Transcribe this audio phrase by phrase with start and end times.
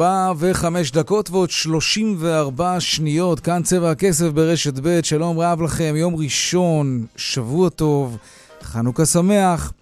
[0.00, 5.94] ארבע וחמש דקות ועוד שלושים וארבע שניות, כאן צבע הכסף ברשת ב', שלום רב לכם,
[5.96, 8.16] יום ראשון, שבוע טוב,
[8.62, 9.72] חנוכה שמח.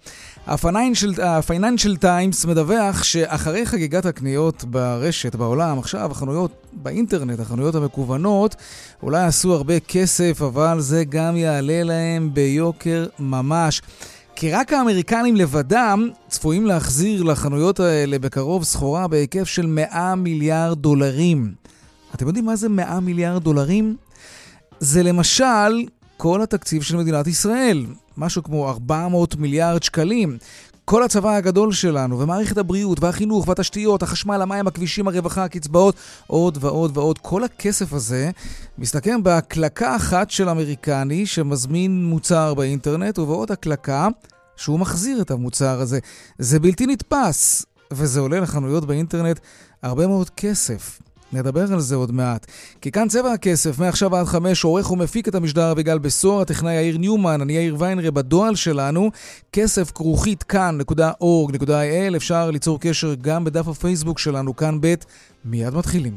[0.47, 8.55] הפייננשל טיימס מדווח שאחרי חגיגת הקניות ברשת, בעולם, עכשיו החנויות באינטרנט, החנויות המקוונות,
[9.03, 13.81] אולי עשו הרבה כסף, אבל זה גם יעלה להם ביוקר ממש.
[14.35, 21.53] כי רק האמריקנים לבדם צפויים להחזיר לחנויות האלה בקרוב סחורה בהיקף של 100 מיליארד דולרים.
[22.15, 23.95] אתם יודעים מה זה 100 מיליארד דולרים?
[24.79, 25.85] זה למשל
[26.17, 27.85] כל התקציב של מדינת ישראל,
[28.17, 30.37] משהו כמו 400 מיליארד שקלים.
[30.85, 35.95] כל הצבא הגדול שלנו, ומערכת הבריאות, והחינוך, והתשתיות, החשמל, המים, הכבישים, הרווחה, הקצבאות,
[36.27, 37.17] עוד ועוד ועוד.
[37.17, 38.31] כל הכסף הזה
[38.77, 44.07] מסתכם בהקלקה אחת של אמריקני שמזמין מוצר באינטרנט, ובעוד הקלקה
[44.55, 45.99] שהוא מחזיר את המוצר הזה.
[46.39, 49.39] זה בלתי נתפס, וזה עולה לחנויות באינטרנט
[49.83, 50.99] הרבה מאוד כסף.
[51.33, 52.45] נדבר על זה עוד מעט.
[52.81, 56.97] כי כאן צבע הכסף, מעכשיו עד חמש, עורך ומפיק את המשדר אביגל בשור, הטכנאי יאיר
[56.97, 59.11] ניומן, אני יאיר ויינרי, בדואל שלנו,
[59.51, 64.93] כסף כרוכית כאן.org.il, אפשר ליצור קשר גם בדף הפייסבוק שלנו, כאן ב',
[65.45, 66.13] מיד מתחילים.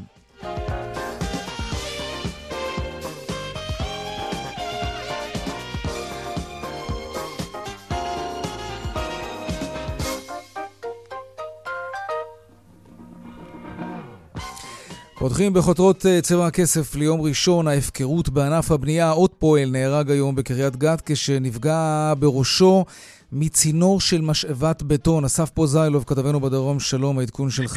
[15.19, 19.11] פותחים בחותרות אה, צבע הכסף ליום ראשון, ההפקרות בענף הבנייה.
[19.11, 22.85] עוד פועל נהרג היום בקריית גת כשנפגע בראשו
[23.33, 25.25] מצינור של משאבת בטון.
[25.25, 27.75] אסף פוזיילוב, כתבנו בדרום, שלום, העדכון שלך.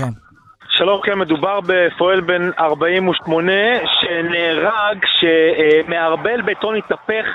[0.70, 3.54] שלום, כן, מדובר בפועל בן 48
[4.00, 7.26] שנהרג כשמערבל בטון התהפך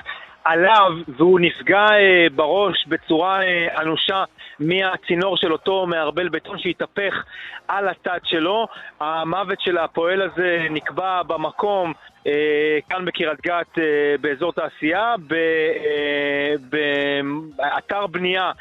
[0.45, 4.25] עליו והוא נפגע אה, בראש בצורה אה, אנושה
[4.61, 7.25] מהצינור של אותו מערבל בטון שהתהפך
[7.69, 8.67] על התת שלו.
[9.01, 11.93] המוות של הפועל הזה נקבע במקום
[12.27, 13.79] אה, כאן בקריית גת
[14.21, 16.55] באזור תעשייה, אה,
[17.57, 18.53] באתר בנייה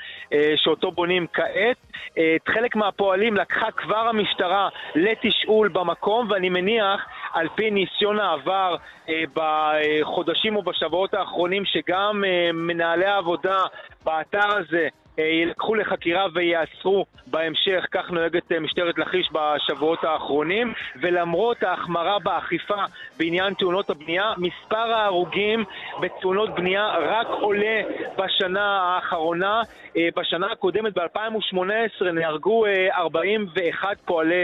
[0.56, 1.93] שאותו בונים כעת.
[2.12, 8.76] את חלק מהפועלים לקחה כבר המשטרה לתשאול במקום, ואני מניח, על פי ניסיון העבר
[9.34, 13.58] בחודשים או בשבועות האחרונים, שגם מנהלי העבודה
[14.04, 21.64] באתר הזה אה, יילקחו לחקירה וייאסרו בהמשך, כך נוהגת אה, משטרת לכיש בשבועות האחרונים, ולמרות
[21.64, 22.84] ההחמרה באכיפה
[23.20, 25.64] בעניין תאונות הבנייה, מספר ההרוגים
[26.02, 27.82] בתאונות בנייה רק עולה
[28.18, 29.62] בשנה האחרונה.
[29.98, 32.66] אה, בשנה הקודמת, ב-2018, נהרגו
[32.98, 34.36] 41 פועלי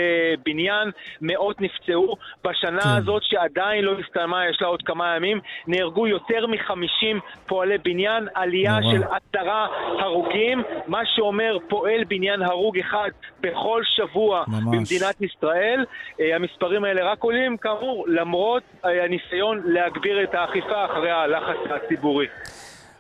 [0.46, 0.92] בניין,
[1.22, 2.16] מאות נפצעו.
[2.44, 2.90] בשנה כן.
[2.90, 8.80] הזאת, שעדיין לא הסתיימה, יש לה עוד כמה ימים, נהרגו יותר מ-50 פועלי בניין, עלייה
[8.80, 8.94] נורא.
[8.94, 9.68] של עשרה
[10.00, 10.59] הרוגים.
[10.88, 13.10] מה שאומר פועל בניין הרוג אחד
[13.42, 14.64] בכל שבוע ממש.
[14.64, 15.86] במדינת ישראל.
[16.20, 22.28] אה, המספרים האלה רק עולים, כאמור, למרות אה, הניסיון להגביר את האכיפה אחרי הלחץ הציבורי.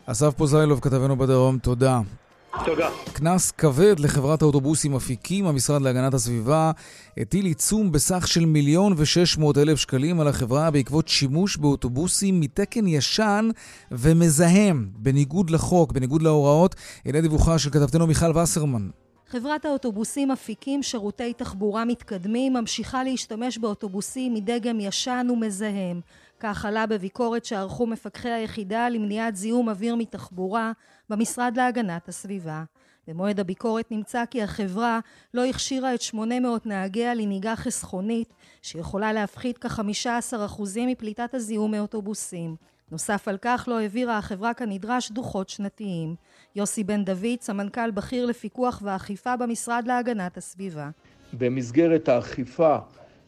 [0.05, 1.99] אסף פוזיילוב, כתבנו בדרום, תודה.
[2.65, 2.89] תודה.
[3.13, 6.71] קנס כבד לחברת האוטובוסים אפיקים, המשרד להגנת הסביבה
[7.17, 12.87] הטיל עיצום בסך של מיליון ושש מאות אלף שקלים על החברה בעקבות שימוש באוטובוסים מתקן
[12.87, 13.49] ישן
[13.91, 16.75] ומזהם, בניגוד לחוק, בניגוד להוראות.
[17.05, 18.89] הנה דיווחה של כתבתנו מיכל וסרמן.
[19.27, 26.01] חברת האוטובוסים אפיקים שירותי תחבורה מתקדמים ממשיכה להשתמש באוטובוסים מדגם ישן ומזהם.
[26.39, 30.71] כך עלה בביקורת שערכו מפקחי היחידה למניעת זיהום אוויר מתחבורה
[31.09, 32.63] במשרד להגנת הסביבה.
[33.07, 34.99] במועד הביקורת נמצא כי החברה
[35.33, 42.55] לא הכשירה את 800 נהגיה לנהיגה חסכונית שיכולה להפחית כ-15% מפליטת הזיהום מאוטובוסים.
[42.91, 46.15] נוסף על כך לא העבירה החברה כנדרש דוחות שנתיים.
[46.55, 50.89] יוסי בן דוד, סמנכ"ל בכיר לפיקוח ואכיפה במשרד להגנת הסביבה.
[51.33, 52.77] במסגרת האכיפה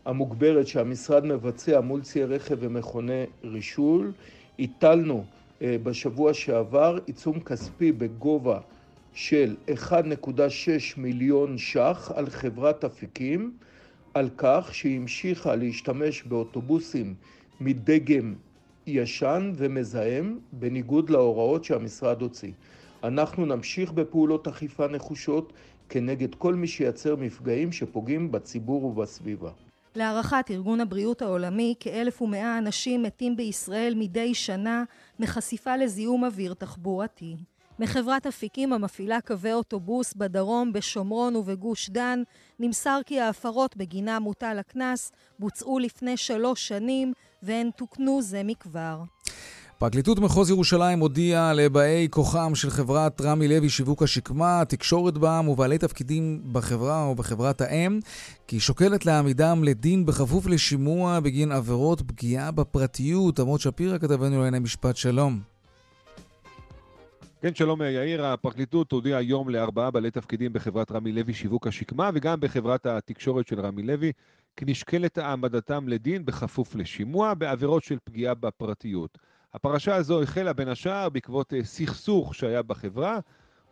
[0.06, 4.12] המוגברת שהמשרד מבצע מול ציי רכב ומכוני רישול,
[4.60, 5.24] הטלנו
[5.62, 8.60] אה, בשבוע שעבר עיצום כספי בגובה
[9.14, 9.56] של
[9.90, 9.94] 1.6
[10.98, 13.58] מיליון ש"ח על חברת אפיקים
[14.14, 17.16] על כך שהיא המשיכה להשתמש באוטובוסים
[17.62, 18.34] מדגם
[18.88, 22.52] ישן ומזהם בניגוד להוראות שהמשרד הוציא.
[23.04, 25.54] אנחנו נמשיך בפעולות אכיפה נחושות
[25.90, 29.52] כנגד כל מי שייצר מפגעים שפוגעים בציבור ובסביבה.
[29.96, 34.84] להערכת ארגון הבריאות העולמי, כאלף ומאה אנשים מתים בישראל מדי שנה
[35.20, 37.36] מחשיפה לזיהום אוויר תחבורתי.
[37.80, 42.24] מחברת אפיקים המפעילה קווי אוטובוס בדרום, בשומרון ובגוש דן,
[42.60, 49.04] נמסר כי ההפרות בגינה מוטל הקנס בוצעו לפני שלוש שנים והן תוקנו זה מכבר.
[49.82, 55.78] פרקליטות מחוז ירושלים הודיעה לבאי כוחם של חברת רמי לוי שיווק השקמה, תקשורת בעם ובעלי
[55.78, 58.00] תפקידים בחברה או בחברת האם,
[58.48, 63.40] כי היא שוקלת להעמידם לדין בכפוף לשימוע בגין עבירות פגיעה בפרטיות.
[63.40, 65.40] עמוד שפירא כתבנו לענייני משפט שלום.
[67.42, 68.26] כן, שלום יאיר.
[68.26, 73.60] הפרקליטות הודיעה היום לארבעה בעלי תפקידים בחברת רמי לוי שיווק השקמה וגם בחברת התקשורת של
[73.60, 74.12] רמי לוי,
[74.58, 79.18] כי נשקלת העמדתם לדין בכפוף לשימוע בעבירות של פגיעה בפרטיות.
[79.54, 83.20] הפרשה הזו החלה בין השאר בעקבות אה, סכסוך שהיה בחברה,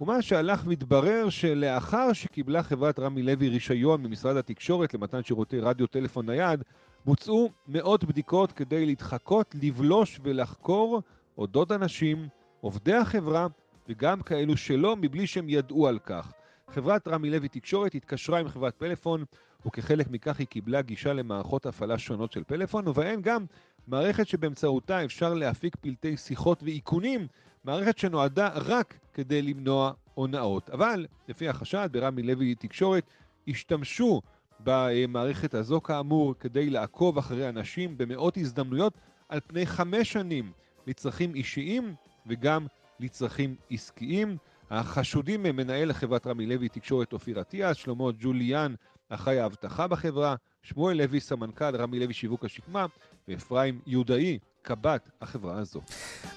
[0.01, 6.29] ומה שהלך והתברר שלאחר שקיבלה חברת רמי לוי רישיון ממשרד התקשורת למתן שירותי רדיו טלפון
[6.29, 6.63] נייד,
[7.05, 11.01] בוצעו מאות בדיקות כדי להתחקות, לבלוש ולחקור
[11.37, 12.27] אודות אנשים,
[12.61, 13.47] עובדי החברה
[13.89, 16.33] וגם כאלו שלא, מבלי שהם ידעו על כך.
[16.69, 19.23] חברת רמי לוי תקשורת התקשרה עם חברת פלאפון,
[19.65, 23.45] וכחלק מכך היא קיבלה גישה למערכות הפעלה שונות של פלאפון, ובהן גם
[23.87, 27.27] מערכת שבאמצעותה אפשר להפיק פלטי שיחות ואיכונים,
[27.63, 30.69] מערכת שנועדה רק כדי למנוע הונאות.
[30.69, 33.03] אבל, לפי החשד, ברמי לוי תקשורת,
[33.47, 34.21] השתמשו
[34.59, 38.93] במערכת הזו כאמור כדי לעקוב אחרי אנשים במאות הזדמנויות
[39.29, 40.51] על פני חמש שנים
[40.87, 41.95] לצרכים אישיים
[42.27, 42.67] וגם
[42.99, 44.37] לצרכים עסקיים.
[44.69, 48.73] החשודים הם מנהל חברת רמי לוי תקשורת אופיר אטיאס, שלמה ג'וליאן,
[49.09, 52.85] אחראי האבטחה בחברה, שמואל לוי, סמנכ"ל רמי לוי שיווק השקמה,
[53.29, 55.81] ואפרים יהודאי, קב"ט החברה הזו.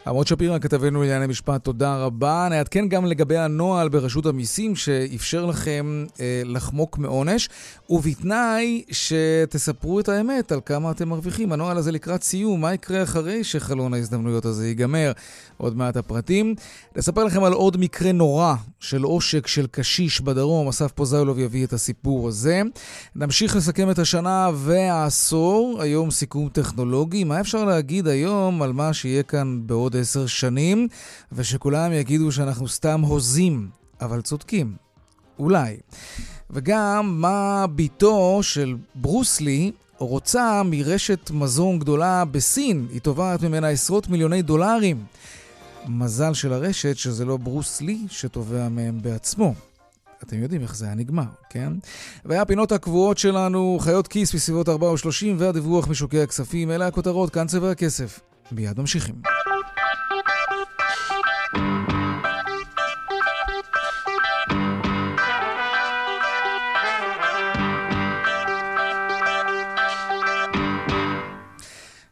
[0.06, 2.46] עמוד שפירא, כתבנו לענייני משפט, תודה רבה.
[2.50, 7.48] נעדכן גם לגבי הנוהל ברשות המיסים שאפשר לכם אה, לחמוק מעונש,
[7.90, 11.52] ובתנאי שתספרו את האמת על כמה אתם מרוויחים.
[11.52, 15.12] הנוהל הזה לקראת סיום, מה יקרה אחרי שחלון ההזדמנויות הזה ייגמר?
[15.56, 16.54] עוד מעט הפרטים.
[16.96, 20.68] נספר לכם על עוד מקרה נורא של עושק של קשיש בדרום.
[20.68, 22.62] אסף פוזיילוב יביא את הסיפור הזה.
[23.16, 25.82] נמשיך לסכם את השנה והעשור.
[25.82, 27.24] היום סיכום טכנולוגי.
[27.24, 30.88] מה אפשר להגיד היום על מה שיהיה כאן בעוד עשר שנים,
[31.32, 33.68] ושכולם יגידו שאנחנו סתם הוזים,
[34.00, 34.74] אבל צודקים.
[35.38, 35.76] אולי.
[36.50, 42.86] וגם מה בתו של ברוסלי רוצה מרשת מזון גדולה בסין.
[42.90, 45.04] היא תובעת ממנה עשרות מיליוני דולרים.
[45.88, 49.54] מזל של הרשת שזה לא ברוסלי שתובע מהם בעצמו.
[50.22, 51.72] אתם יודעים איך זה היה נגמר, כן?
[52.24, 57.46] והפינות הקבועות שלנו, חיות כיס בסביבות 4 או 30 והדיווח משוקי הכספים, אלה הכותרות, כאן
[57.46, 58.20] צבע הכסף.
[58.52, 59.14] מיד ממשיכים.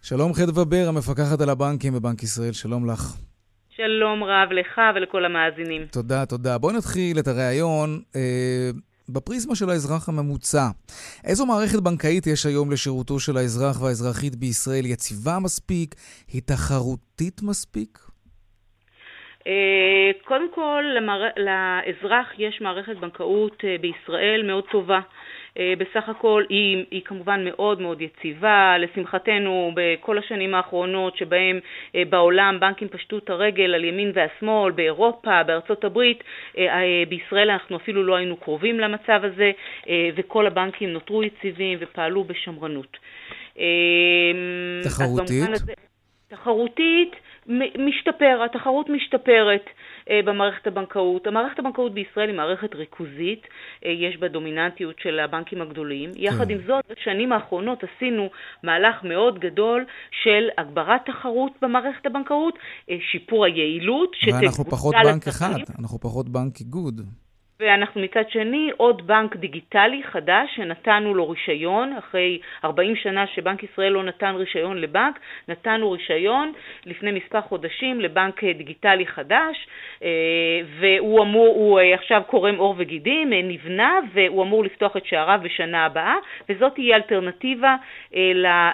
[0.02, 3.16] שלום חדווה בר, המפקחת על הבנקים בבנק ישראל, שלום לך.
[3.80, 5.86] שלום רב לך ולכל המאזינים.
[5.92, 6.58] תודה, תודה.
[6.58, 8.70] בואי נתחיל את הריאיון אה,
[9.08, 10.66] בפריזמה של האזרח הממוצע.
[11.24, 14.86] איזו מערכת בנקאית יש היום לשירותו של האזרח והאזרחית בישראל?
[14.86, 15.94] יציבה מספיק?
[16.32, 17.98] היא תחרותית מספיק?
[19.46, 21.22] אה, קודם כל, למר...
[21.36, 25.00] לאזרח יש מערכת בנקאות אה, בישראל מאוד טובה.
[25.60, 31.58] אה, בסך הכל היא, היא כמובן מאוד מאוד יציבה, לשמחתנו בכל השנים האחרונות שבהם
[31.94, 36.24] אה, בעולם בנקים פשטו את הרגל על ימין והשמאל, באירופה, בארצות הברית,
[36.58, 39.50] אה, בישראל אנחנו אפילו לא היינו קרובים למצב הזה
[40.16, 42.96] וכל הבנקים נותרו יציבים ופעלו בשמרנות.
[44.82, 45.50] תחרותית?
[46.28, 47.16] תחרותית
[47.78, 49.64] משתפר, התחרות משתפרת.
[50.10, 51.26] אה, במערכת הבנקאות.
[51.26, 53.46] המערכת הבנקאות בישראל היא מערכת ריכוזית,
[53.84, 56.12] אה, יש בה דומיננטיות של הבנקים הגדולים.
[56.14, 56.20] כן.
[56.20, 58.28] יחד עם זאת, בשנים האחרונות עשינו
[58.62, 59.84] מהלך מאוד גדול
[60.22, 62.54] של הגברת תחרות במערכת הבנקאות,
[62.90, 64.16] אה, שיפור היעילות.
[64.32, 67.00] ואנחנו פחות בנק אחד, אנחנו פחות בנק איגוד.
[67.60, 73.92] ואנחנו מצד שני עוד בנק דיגיטלי חדש שנתנו לו רישיון, אחרי 40 שנה שבנק ישראל
[73.92, 76.52] לא נתן רישיון לבנק, נתנו רישיון
[76.86, 79.66] לפני מספר חודשים לבנק דיגיטלי חדש,
[80.02, 80.08] אה,
[80.80, 85.40] והוא אמור, הוא אה, עכשיו קורם עור וגידים, אה, נבנה, והוא אמור לפתוח את שעריו
[85.42, 86.14] בשנה הבאה,
[86.48, 87.76] וזאת תהיה אלטרנטיבה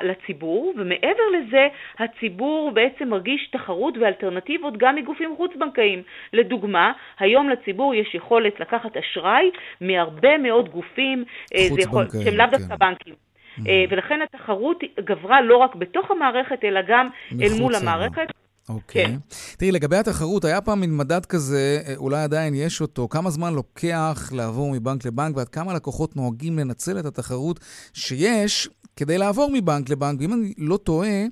[0.03, 6.03] לציבור, ומעבר לזה, הציבור בעצם מרגיש תחרות ואלטרנטיבות גם מגופים חוץ-בנקאיים.
[6.33, 12.47] לדוגמה, היום לציבור יש יכולת לקחת לקחת אשראי מהרבה מאוד גופים אה, יכול, שהם לאו
[12.51, 12.79] דווקא כן.
[12.79, 13.15] בנקים.
[13.15, 13.69] Mm-hmm.
[13.91, 17.09] ולכן התחרות גברה לא רק בתוך המערכת, אלא גם
[17.43, 18.27] אל מול המערכת.
[18.69, 19.07] אוקיי.
[19.07, 19.17] כן.
[19.59, 23.55] תראי, לגבי התחרות, היה פעם מין מדד כזה, אה, אולי עדיין יש אותו, כמה זמן
[23.55, 27.61] לוקח לעבור מבנק לבנק ועד כמה לקוחות נוהגים לנצל את התחרות
[27.95, 30.21] שיש כדי לעבור מבנק לבנק.
[30.21, 31.25] ואם אני לא טועה,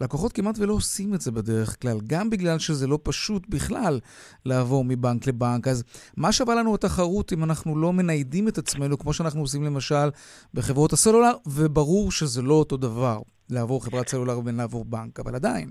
[0.00, 4.00] לקוחות כמעט ולא עושים את זה בדרך כלל, גם בגלל שזה לא פשוט בכלל
[4.46, 5.68] לעבור מבנק לבנק.
[5.68, 5.84] אז
[6.16, 10.08] מה שווה לנו התחרות אם אנחנו לא מניידים את עצמנו, כמו שאנחנו עושים למשל
[10.54, 13.18] בחברות הסלולר, וברור שזה לא אותו דבר,
[13.50, 15.68] לעבור חברת סלולר ובין לעבור בנק, אבל עדיין.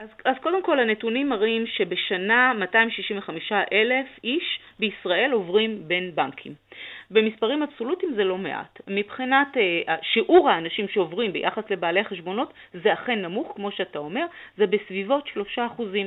[0.00, 6.54] אז, אז קודם כל הנתונים מראים שבשנה 265 אלף איש בישראל עוברים בין בנקים.
[7.14, 8.80] במספרים אבסולוטיים זה לא מעט.
[8.88, 14.66] מבחינת אה, שיעור האנשים שעוברים ביחס לבעלי החשבונות זה אכן נמוך, כמו שאתה אומר, זה
[14.66, 15.60] בסביבות 3%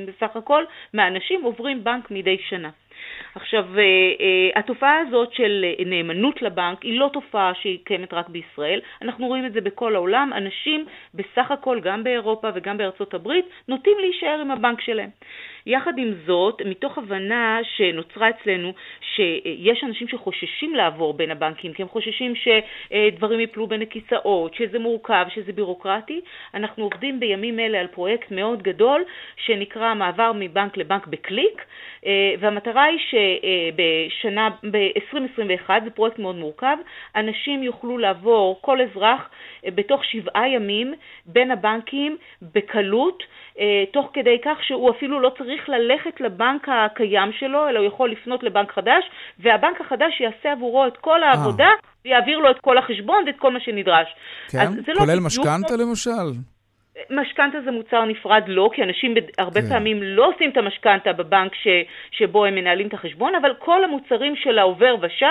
[0.06, 2.70] בסך הכל מהאנשים עוברים בנק מדי שנה.
[3.34, 8.80] עכשיו, אה, אה, התופעה הזאת של נאמנות לבנק היא לא תופעה שהיא קיימת רק בישראל,
[9.02, 13.96] אנחנו רואים את זה בכל העולם, אנשים בסך הכל, גם באירופה וגם בארצות הברית, נוטים
[14.00, 15.10] להישאר עם הבנק שלהם.
[15.68, 21.88] יחד עם זאת, מתוך הבנה שנוצרה אצלנו שיש אנשים שחוששים לעבור בין הבנקים, כי הם
[21.88, 26.20] חוששים שדברים יפלו בין הכיסאות, שזה מורכב, שזה בירוקרטי,
[26.54, 29.04] אנחנו עובדים בימים אלה על פרויקט מאוד גדול
[29.36, 31.64] שנקרא מעבר מבנק לבנק בקליק,
[32.40, 36.76] והמטרה היא שבשנה, ב-2021, זה פרויקט מאוד מורכב,
[37.16, 39.30] אנשים יוכלו לעבור, כל אזרח,
[39.66, 40.94] בתוך שבעה ימים
[41.26, 43.22] בין הבנקים בקלות,
[43.92, 48.42] תוך כדי כך שהוא אפילו לא צריך ללכת לבנק הקיים שלו, אלא הוא יכול לפנות
[48.42, 49.04] לבנק חדש,
[49.38, 51.68] והבנק החדש יעשה עבורו את כל העבודה,
[52.04, 54.08] ויעביר לו את כל החשבון ואת כל מה שנדרש.
[54.50, 54.70] כן?
[54.98, 56.57] כולל לא משכנתה למשל?
[57.10, 59.68] משכנתה זה מוצר נפרד לא, כי אנשים הרבה כן.
[59.68, 61.66] פעמים לא עושים את המשכנתה בבנק ש,
[62.10, 65.26] שבו הם מנהלים את החשבון, אבל כל המוצרים של העובר ושב,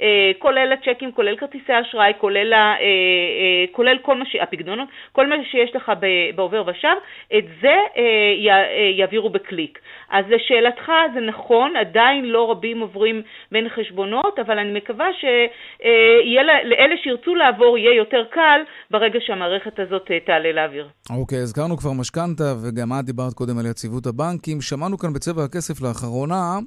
[0.00, 4.36] אה, כולל הצ'קים, כולל כרטיסי אשראי, כולל, אה, אה, כולל כל מה ש...
[4.36, 5.92] הפקדונות, כל מה שיש לך
[6.34, 6.94] בעובר ושב,
[7.38, 9.78] את זה אה, י, אה, יעבירו בקליק.
[10.10, 13.22] אז לשאלתך זה נכון, עדיין לא רבים עוברים
[13.52, 18.60] בין חשבונות, אבל אני מקווה שלאלה שירצו לעבור יהיה יותר קל
[18.90, 20.88] ברגע שהמערכת הזאת אה, תעלה לאוויר.
[21.10, 24.60] אוקיי, הזכרנו כבר משכנתה, וגם את דיברת קודם על יציבות הבנקים.
[24.60, 26.58] שמענו כאן בצבע הכסף לאחרונה,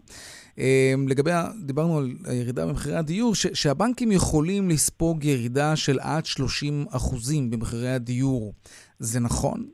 [0.59, 1.31] אה, לגבי,
[1.65, 6.85] דיברנו על הירידה במחירי הדיור, ש, שהבנקים יכולים לספוג ירידה של עד 30
[7.49, 8.53] במחירי הדיור.
[8.99, 9.65] זה נכון?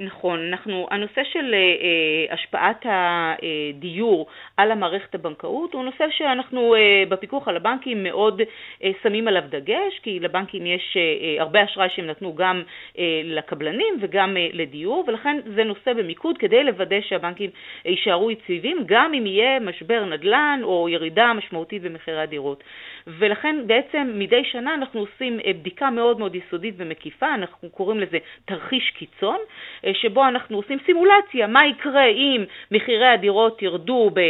[0.00, 4.26] נכון, אנחנו, הנושא של אה, אה, השפעת הדיור
[4.56, 8.40] על המערכת הבנקאות הוא נושא שאנחנו אה, בפיקוח על הבנקים מאוד
[8.84, 12.62] אה, שמים עליו דגש, כי לבנקים יש אה, הרבה אשראי שהם נתנו גם
[12.98, 17.50] אה, לקבלנים וגם אה, לדיור, ולכן זה נושא במיקוד כדי לוודא שהבנקים
[17.84, 22.64] יישארו יציבים, גם אם יהיה משבר נדל"ן או ירידה משמעותית במחירי הדירות.
[23.06, 28.18] ולכן בעצם מדי שנה אנחנו עושים אה, בדיקה מאוד מאוד יסודית ומקיפה, אנחנו קוראים לזה
[28.44, 29.36] תרחיש קיצון,
[29.84, 34.24] אה, שבו אנחנו עושים סימולציה, מה יקרה אם מחירי הדירות ירדו ב, אה,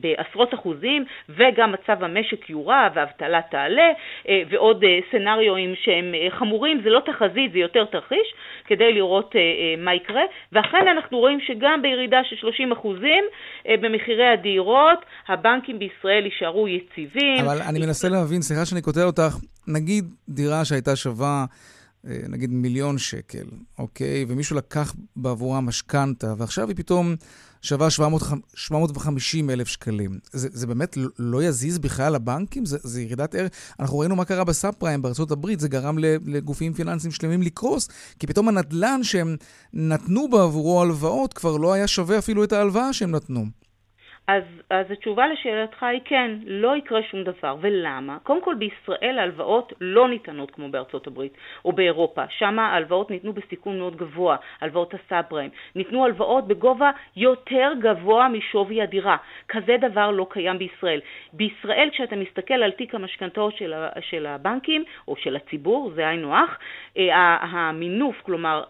[0.00, 3.92] בעשרות אחוזים וגם מצב המשק יורע והאבטלה תעלה
[4.50, 8.34] ועוד סנאריואים שהם חמורים, זה לא תחזית, זה יותר תרחיש,
[8.66, 9.34] כדי לראות
[9.78, 10.22] מה יקרה,
[10.52, 13.24] ואכן אנחנו רואים שגם בירידה של 30 אחוזים
[13.68, 14.98] במחירי הדירות,
[15.28, 17.44] הבנקים בישראל יישארו יציבים.
[17.44, 19.36] אבל אני מנסה להבין, סליחה שאני קוטע אותך,
[19.66, 21.46] נגיד דירה שהייתה שווה...
[22.06, 23.44] אה, נגיד מיליון שקל,
[23.78, 24.24] אוקיי?
[24.28, 27.14] ומישהו לקח בעבורה משכנתה, ועכשיו היא פתאום
[27.62, 28.22] שווה 700,
[28.54, 30.18] 750 אלף שקלים.
[30.32, 32.66] זה, זה באמת לא יזיז בכלל לבנקים?
[32.66, 33.50] זה, זה ירידת ערך?
[33.80, 37.88] אנחנו ראינו מה קרה בסאב פריים בארצות הברית, זה גרם לגופים פיננסיים שלמים לקרוס,
[38.18, 39.36] כי פתאום הנדלן שהם
[39.72, 43.46] נתנו בעבורו הלוואות כבר לא היה שווה אפילו את ההלוואה שהם נתנו.
[44.28, 47.56] אז, אז התשובה לשאלתך היא כן, לא יקרה שום דבר.
[47.60, 48.18] ולמה?
[48.22, 51.32] קודם כל בישראל ההלוואות לא ניתנות כמו בארצות הברית
[51.64, 52.22] או באירופה.
[52.28, 55.50] שם ההלוואות ניתנו בסיכון מאוד גבוה, הלוואות הסאב פריים.
[55.74, 59.16] ניתנו הלוואות בגובה יותר גבוה משווי הדירה.
[59.48, 61.00] כזה דבר לא קיים בישראל.
[61.32, 66.58] בישראל כשאתה מסתכל על תיק המשכנתאות של, של הבנקים או של הציבור, זה היינו הך,
[66.98, 68.64] אה, המינוף, כלומר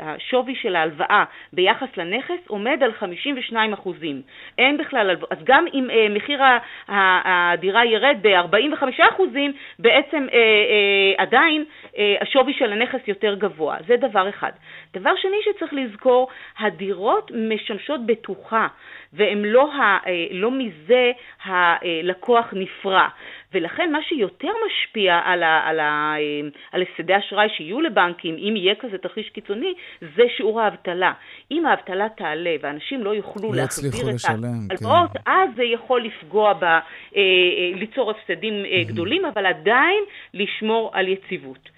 [0.00, 4.22] השווי של ההלוואה ביחס לנכס עומד על 52 אחוזים.
[4.58, 6.40] אין בכלל בכלל, אז גם אם אה, מחיר
[6.88, 11.64] הדירה ירד ב-45 אחוזים, בעצם אה, אה, עדיין
[11.98, 13.76] אה, השווי של הנכס יותר גבוה.
[13.86, 14.50] זה דבר אחד.
[14.94, 18.66] דבר שני שצריך לזכור, הדירות משמשות בטוחה,
[19.12, 21.12] והן לא, אה, לא מזה
[21.44, 23.08] הלקוח נפרע.
[23.54, 28.56] ולכן מה שיותר משפיע על, ה, על, ה, אה, על הפסדי אשראי שיהיו לבנקים, אם
[28.56, 31.12] יהיה כזה תרחיש קיצוני, זה שיעור האבטלה.
[31.50, 35.30] אם האבטלה תעלה ואנשים לא יוכלו לא להחזיר את ההלוואות, כן.
[35.30, 36.80] אז זה יכול לפגוע, ב, אה,
[37.16, 37.22] אה,
[37.74, 41.73] ליצור הפסדים אה, גדולים, אבל עדיין לשמור על יציבות.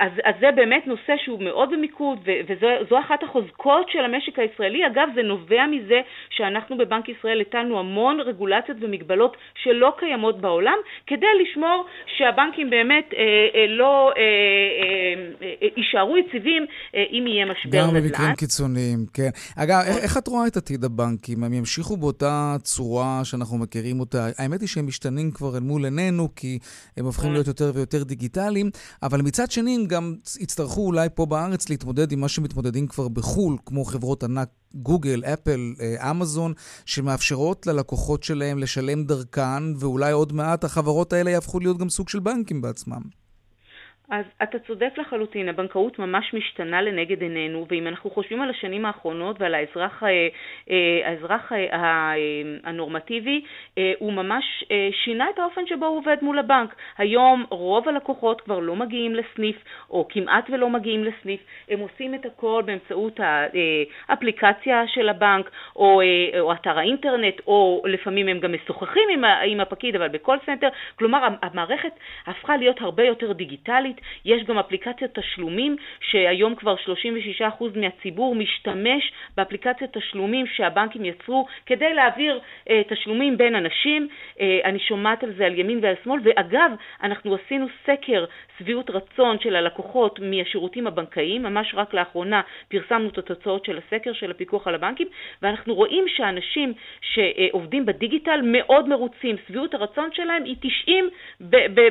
[0.00, 2.18] אז, אז זה באמת נושא שהוא מאוד במיקוד,
[2.48, 4.86] וזו אחת החוזקות של המשק הישראלי.
[4.86, 11.26] אגב, זה נובע מזה שאנחנו בבנק ישראל הטלנו המון רגולציות ומגבלות שלא קיימות בעולם, כדי
[11.42, 13.20] לשמור שהבנקים באמת אה,
[13.54, 17.96] אה, לא אה, אה, אה, יישארו יציבים אה, אם יהיה משבר נדל"ן.
[17.96, 19.30] גם במקרים קיצוניים, כן.
[19.56, 21.44] אגב, איך, איך את רואה את עתיד הבנקים?
[21.44, 24.26] הם ימשיכו באותה צורה שאנחנו מכירים אותה?
[24.38, 26.58] האמת היא שהם משתנים כבר אל מול עינינו, כי
[26.96, 28.70] הם הופכים להיות יותר ויותר דיגיטליים,
[29.04, 33.56] אבל מצד שני הם גם יצטרכו אולי פה בארץ להתמודד עם מה שמתמודדים כבר בחו"ל,
[33.66, 36.52] כמו חברות ענק גוגל, אפל, אה, אמזון,
[36.84, 42.18] שמאפשרות ללקוחות שלהם לשלם דרכן, ואולי עוד מעט החברות האלה יהפכו להיות גם סוג של
[42.18, 43.23] בנקים בעצמם.
[44.14, 49.40] אז אתה צודק לחלוטין, הבנקאות ממש משתנה לנגד עינינו, ואם אנחנו חושבים על השנים האחרונות
[49.40, 50.08] ועל האזרח, אה,
[50.70, 52.12] אה, האזרח אה,
[52.64, 53.44] הנורמטיבי,
[53.98, 54.64] הוא ממש
[55.04, 56.74] שינה את האופן שבו הוא עובד מול הבנק.
[56.98, 59.56] היום רוב הלקוחות כבר לא מגיעים לסניף,
[59.90, 63.20] או כמעט ולא מגיעים לסניף, הם עושים את הכל באמצעות
[64.08, 66.02] האפליקציה של הבנק, או,
[66.40, 69.08] או אתר האינטרנט, או לפעמים הם גם משוחחים
[69.44, 71.92] עם, הפקיד, אבל ב call center, כלומר המערכת
[72.26, 74.00] הפכה להיות הרבה יותר דיגיטלית.
[74.24, 76.74] יש גם אפליקציות תשלומים, שהיום כבר
[77.40, 84.08] 36% מהציבור משתמש באפליקציות תשלומים שהבנקים יצרו כדי להעביר אה, תשלומים בין אנשים.
[84.40, 86.70] אה, אני שומעת על זה על ימין ועל שמאל, ואגב,
[87.02, 88.24] אנחנו עשינו סקר
[88.58, 94.30] שביעות רצון של הלקוחות מהשירותים הבנקאיים, ממש רק לאחרונה פרסמנו את התוצאות של הסקר של
[94.30, 95.08] הפיקוח על הבנקים,
[95.42, 101.10] ואנחנו רואים שאנשים שעובדים בדיגיטל מאוד מרוצים, שביעות הרצון שלהם היא 90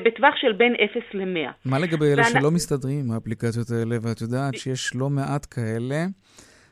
[0.04, 1.52] בטווח של בין 0 ל-100.
[1.66, 2.32] מה לגבי אלה ואנ...
[2.40, 6.06] שלא מסתדרים עם האפליקציות האלה, ואת יודעת שיש לא מעט כאלה,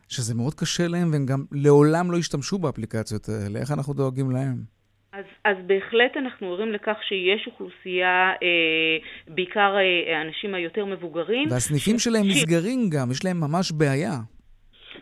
[0.08, 3.60] שזה מאוד קשה להם, והם גם לעולם לא ישתמשו באפליקציות האלה.
[3.60, 4.82] איך אנחנו דואגים להם?
[5.13, 11.48] אז, אז בהחלט אנחנו ערים לכך שיש אוכלוסייה, אה, בעיקר אה, האנשים היותר מבוגרים.
[11.51, 12.04] והסניפים ש...
[12.04, 14.20] שלהם נסגרים גם, יש להם ממש בעיה.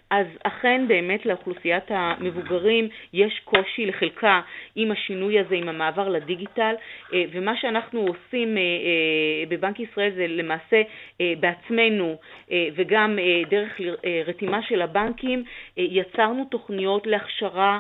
[0.10, 4.42] אז אכן באמת לאוכלוסיית המבוגרים יש קושי לחלקה
[4.76, 6.76] עם השינוי הזה, עם המעבר לדיגיטל,
[7.14, 10.82] אה, ומה שאנחנו עושים אה, אה, בבנק ישראל זה למעשה
[11.40, 12.16] בעצמנו
[12.76, 13.82] וגם דרך
[14.28, 15.44] רתימה של הבנקים
[15.78, 17.80] יצרנו תוכניות להכשרה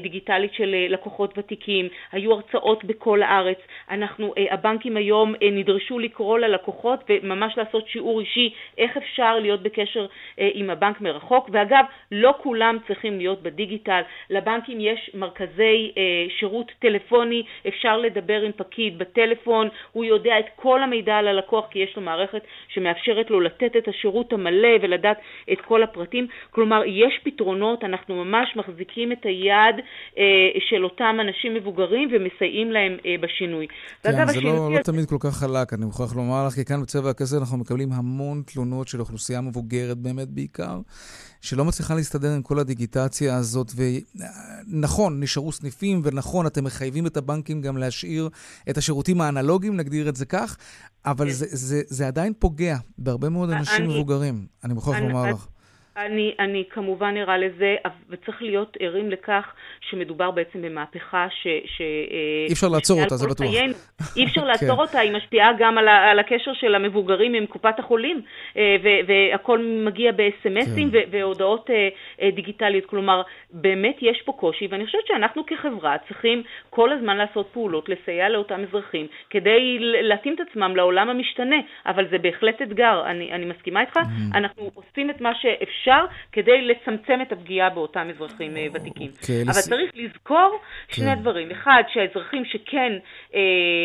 [0.00, 3.58] דיגיטלית של לקוחות ותיקים, היו הרצאות בכל הארץ,
[3.90, 10.06] אנחנו, הבנקים היום נדרשו לקרוא ללקוחות וממש לעשות שיעור אישי איך אפשר להיות בקשר
[10.38, 16.02] עם הבנק מרחוק, ואגב, לא כולם צריכים להיות בדיגיטל, לבנקים יש מרכזי אה,
[16.38, 21.78] שירות טלפוני, אפשר לדבר עם פקיד בטלפון, הוא יודע את כל המידע על הלקוח כי
[21.78, 25.18] יש לו מערכת שמאפשרת לו לתת את השירות המלא ולדעת
[25.52, 29.76] את כל הפרטים, כלומר יש פתרונות, אנחנו ממש מחזיקים את היד
[30.18, 30.24] אה,
[30.68, 33.66] של אותם אנשים מבוגרים ומסייעים להם אה, בשינוי.
[34.02, 36.82] כן, ואגב, זה לא, לא תמיד כל כך חלק, אני מוכרח לומר לך, כי כאן
[36.82, 40.78] בצבע הכסף אנחנו מקבלים המון תלונות של אוכלוסייה מבוגרת באמת בעיקר.
[41.44, 43.72] שלא מצליחה להסתדר עם כל הדיגיטציה הזאת.
[44.66, 48.28] ונכון, נשארו סניפים, ונכון, אתם מחייבים את הבנקים גם להשאיר
[48.70, 50.56] את השירותים האנלוגיים, נגדיר את זה כך,
[51.06, 51.32] אבל כן.
[51.32, 55.46] זה, זה, זה עדיין פוגע בהרבה מאוד אנשים אני, מבוגרים, אני מוכרח לומר לך.
[55.96, 57.76] אני, אני כמובן ערה לזה,
[58.08, 61.46] וצריך להיות ערים לכך שמדובר בעצם במהפכה ש...
[61.76, 61.80] ש
[62.48, 63.46] אי אפשר לעצור אותה, זה בטוח.
[63.46, 63.72] חיינו.
[64.16, 64.82] אי אפשר לעצור כן.
[64.82, 68.22] אותה, היא משפיעה גם על, על הקשר של המבוגרים עם קופת החולים,
[68.56, 70.98] אה, ו, והכל מגיע בסמסים כן.
[71.10, 71.88] והודעות אה,
[72.22, 72.86] אה, דיגיטליות.
[72.86, 78.28] כלומר, באמת יש פה קושי, ואני חושבת שאנחנו כחברה צריכים כל הזמן לעשות פעולות, לסייע
[78.28, 83.80] לאותם אזרחים, כדי להתאים את עצמם לעולם המשתנה, אבל זה בהחלט אתגר, אני, אני מסכימה
[83.80, 84.36] איתך, mm-hmm.
[84.36, 85.83] אנחנו עושים את מה שאפשר.
[85.84, 89.10] אפשר כדי לצמצם את הפגיעה באותם אזרחים אה, ותיקים.
[89.10, 89.68] Okay, אוקיי, אבל לס...
[89.68, 91.20] צריך לזכור שני כן.
[91.20, 91.50] דברים.
[91.50, 92.92] אחד, שהאזרחים שכן
[93.34, 93.40] אה,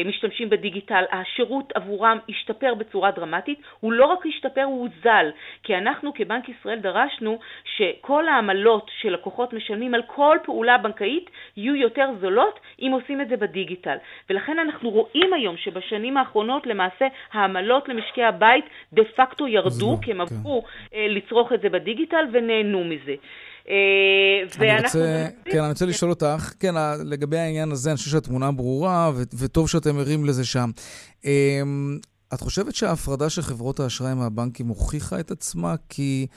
[0.06, 3.60] משתמשים בדיגיטל, השירות עבורם השתפר בצורה דרמטית.
[3.80, 5.32] הוא לא רק השתפר, הוא הוזל.
[5.64, 7.40] כי אנחנו כבנק ישראל דרשנו
[7.76, 13.38] שכל העמלות שלקוחות משלמים על כל פעולה בנקאית יהיו יותר זולות אם עושים את זה
[13.38, 13.98] בדיגיטל.
[14.30, 20.18] ולכן אנחנו רואים היום שבשנים האחרונות למעשה העמלות למשקי הבית דה פקטו ירדו, כי הם
[20.18, 20.36] כן.
[20.36, 21.89] עברו אה, לצרוך את זה בדיגיטל.
[21.90, 23.16] בדיגיטל ונהנו מזה.
[23.70, 23.76] אה,
[24.60, 26.74] אני רוצה, כן, אני רוצה לשאול אותך, כן,
[27.06, 30.70] לגבי העניין הזה, אני חושב שהתמונה ברורה, וטוב שאתם ערים לזה שם.
[31.26, 32.00] אמ,
[32.34, 35.76] את חושבת שההפרדה של חברות האשראי מהבנקים הוכיחה את עצמה?
[35.90, 36.28] כי,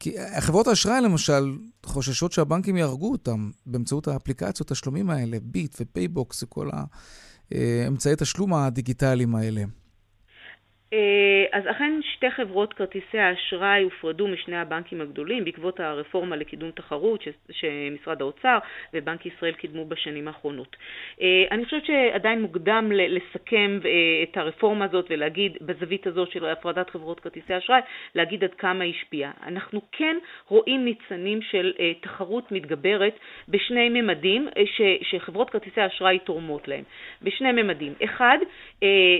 [0.00, 1.52] כי חברות האשראי, למשל,
[1.86, 6.70] חוששות שהבנקים יהרגו אותם באמצעות האפליקציות, התשלומים האלה, ביט ופייבוקס וכל
[7.52, 9.64] האמצעי תשלום הדיגיטליים האלה.
[10.94, 17.22] אה, אז אכן שתי חברות כרטיסי האשראי הופרדו משני הבנקים הגדולים בעקבות הרפורמה לקידום תחרות
[17.22, 18.58] ש, שמשרד האוצר
[18.94, 20.76] ובנק ישראל קידמו בשנים האחרונות.
[21.20, 23.90] אה, אני חושבת שעדיין מוקדם לסכם אה,
[24.22, 27.80] את הרפורמה הזאת ולהגיד בזווית הזאת של הפרדת חברות כרטיסי האשראי,
[28.14, 29.30] להגיד עד כמה היא השפיעה.
[29.46, 30.16] אנחנו כן
[30.48, 36.84] רואים ניצנים של תחרות מתגברת בשני ממדים ש, שחברות כרטיסי האשראי תורמות להם.
[37.22, 37.94] בשני ממדים.
[38.04, 38.38] אחד,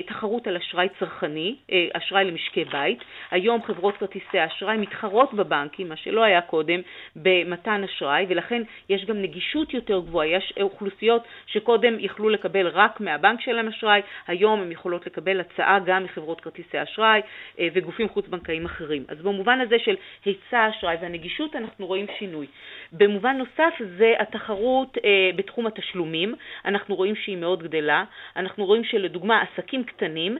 [0.07, 1.57] תחרות על אשראי צרכני,
[1.93, 2.99] אשראי למשקי בית.
[3.31, 6.81] היום חברות כרטיסי האשראי מתחרות בבנקים, מה שלא היה קודם,
[7.17, 10.27] במתן אשראי, ולכן יש גם נגישות יותר גבוהה.
[10.27, 16.05] יש אוכלוסיות שקודם יכלו לקבל רק מהבנק שלהם אשראי, היום הן יכולות לקבל הצעה גם
[16.05, 17.21] מחברות כרטיסי אשראי
[17.59, 19.05] אה, וגופים חוץ-בנקאיים אחרים.
[19.09, 22.47] אז במובן הזה של היצע אשראי והנגישות אנחנו רואים שינוי.
[22.93, 28.05] במובן נוסף זה התחרות אה, בתחום התשלומים, אנחנו רואים שהיא מאוד גדלה.
[28.37, 30.39] אנחנו רואים שלדוגמה עסקים קטנים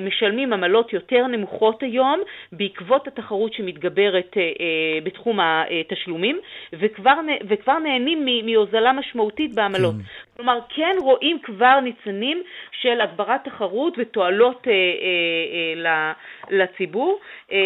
[0.00, 2.20] משלמים עמלות יותר נמוכות היום
[2.52, 6.40] בעקבות התחרות שמתגברת אה, אה, בתחום התשלומים
[6.72, 7.14] וכבר,
[7.48, 9.94] וכבר נהנים מהוזלה משמעותית בעמלות.
[9.94, 10.30] כן.
[10.40, 12.42] כלומר, כן רואים כבר ניצנים
[12.80, 16.12] של הגברת תחרות ותועלות אה, אה, אה,
[16.50, 17.20] לציבור,
[17.52, 17.58] אה,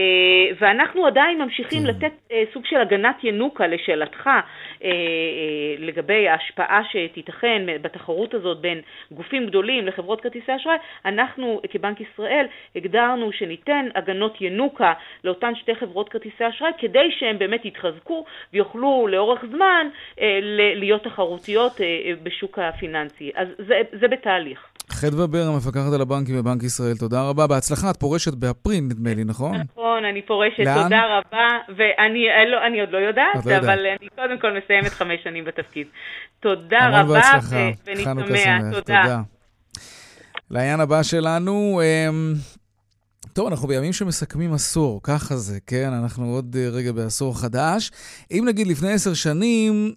[0.61, 1.87] ואנחנו עדיין ממשיכים כן.
[1.88, 4.40] לתת אה, סוג של הגנת ינוקה לשאלתך אה,
[4.85, 4.90] אה,
[5.78, 8.80] לגבי ההשפעה שתיתכן בתחרות הזאת בין
[9.11, 14.92] גופים גדולים לחברות כרטיסי אשראי, אנחנו כבנק ישראל הגדרנו שניתן הגנות ינוקה
[15.24, 19.87] לאותן שתי חברות כרטיסי אשראי כדי שהן באמת יתחזקו ויוכלו לאורך זמן
[20.20, 20.38] אה,
[20.74, 21.87] להיות תחרותיות אה,
[22.22, 23.30] בשוק הפיננסי.
[23.34, 24.58] אז זה, זה בתהליך.
[24.90, 27.46] חדווה בר, המפקחת על הבנקים בבנק ישראל, תודה רבה.
[27.46, 29.56] בהצלחה, את פורשת באפריל, נדמה לי, נכון?
[29.56, 30.82] נכון, אני פורשת, לאן?
[30.82, 31.48] תודה רבה.
[31.76, 33.96] ואני אה, לא, אני עוד לא יודעת, לא אבל יודע.
[34.00, 35.87] אני קודם כל מסיימת חמש שנים בתפקיד.
[36.40, 37.20] תודה רבה,
[37.87, 38.58] ונתמע.
[38.72, 38.80] תודה.
[38.80, 39.20] תודה.
[40.50, 42.34] לעניין הבא שלנו, אמ,
[43.35, 45.92] טוב, אנחנו בימים שמסכמים עשור, ככה זה, כן?
[45.92, 47.90] אנחנו עוד אה, רגע בעשור חדש.
[48.31, 49.94] אם נגיד לפני עשר שנים,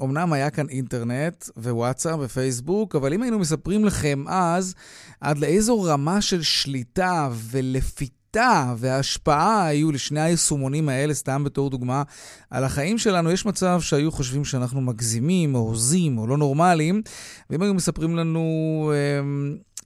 [0.00, 4.74] אומנם אה, היה כאן אינטרנט ווואטסאפ ופייסבוק, אבל אם היינו מספרים לכם אז
[5.20, 8.23] עד לאיזו רמה של שליטה ולפיתה
[8.78, 12.02] והשפעה היו לשני היישומונים האלה, סתם בתור דוגמה,
[12.50, 17.02] על החיים שלנו, יש מצב שהיו חושבים שאנחנו מגזימים, או הוזים, או לא נורמליים,
[17.50, 18.92] ואם היו מספרים לנו...
[18.94, 19.20] אה,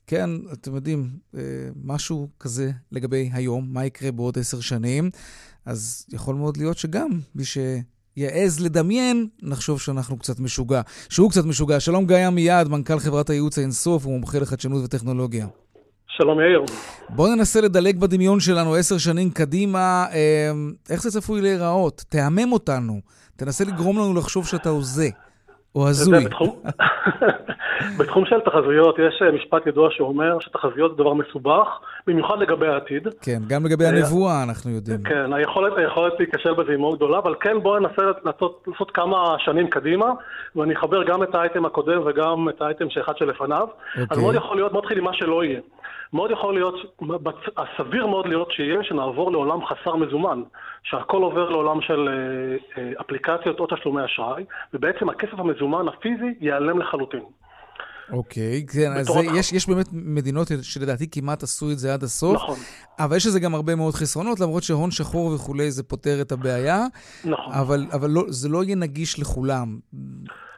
[0.06, 1.40] כן, אתם יודעים, אה,
[1.84, 5.10] משהו כזה לגבי היום, מה יקרה בעוד עשר שנים,
[5.66, 10.80] אז יכול מאוד להיות שגם מי שיעז לדמיין, נחשוב שאנחנו קצת משוגע.
[11.08, 11.80] שהוא קצת משוגע.
[11.80, 15.46] שלום גיא עמיעד, מנכ"ל חברת הייעוץ האינסוף ומומחה לחדשנות וטכנולוגיה.
[16.18, 16.62] שלום יאיר.
[17.08, 20.04] בואו ננסה לדלג בדמיון שלנו עשר שנים קדימה.
[20.12, 20.50] אה,
[20.90, 22.04] איך זה צפוי להיראות?
[22.08, 23.00] תהמם אותנו.
[23.36, 25.08] תנסה לגרום לנו לחשוב שאתה הוזה.
[25.74, 26.24] או הזוי.
[26.24, 26.62] בתחום,
[27.98, 31.66] בתחום של תחזיות יש אה, משפט ידוע שאומר שתחזיות זה דבר מסובך,
[32.06, 33.08] במיוחד לגבי העתיד.
[33.22, 35.02] כן, גם לגבי אה, הנבואה אנחנו יודעים.
[35.02, 39.36] כן, היכולת, היכולת להיכשל בזה היא מאוד גדולה, אבל כן בואו ננסה לעשות, לעשות כמה
[39.38, 40.06] שנים קדימה,
[40.56, 43.66] ואני אחבר גם את האייטם הקודם וגם את האייטם שאחד שלפניו.
[43.90, 44.06] אוקיי.
[44.10, 45.60] אז מאוד יכול להיות, מאוד נתחיל עם מה שלא יהיה.
[46.12, 46.74] מאוד יכול להיות,
[47.76, 50.42] סביר מאוד להיות שיהיה שנעבור לעולם חסר מזומן,
[50.82, 54.44] שהכל עובר לעולם של אה, אה, אפליקציות או תשלומי אשראי,
[54.74, 57.22] ובעצם הכסף המזומן הפיזי ייעלם לחלוטין.
[58.12, 62.34] אוקיי, כן, אז זה, יש, יש באמת מדינות שלדעתי כמעט עשו את זה עד הסוף.
[62.34, 62.58] נכון.
[62.98, 66.86] אבל יש לזה גם הרבה מאוד חסרונות, למרות שהון שחור וכולי זה פותר את הבעיה.
[67.24, 67.52] נכון.
[67.52, 69.78] אבל, אבל לא, זה לא יהיה נגיש לכולם.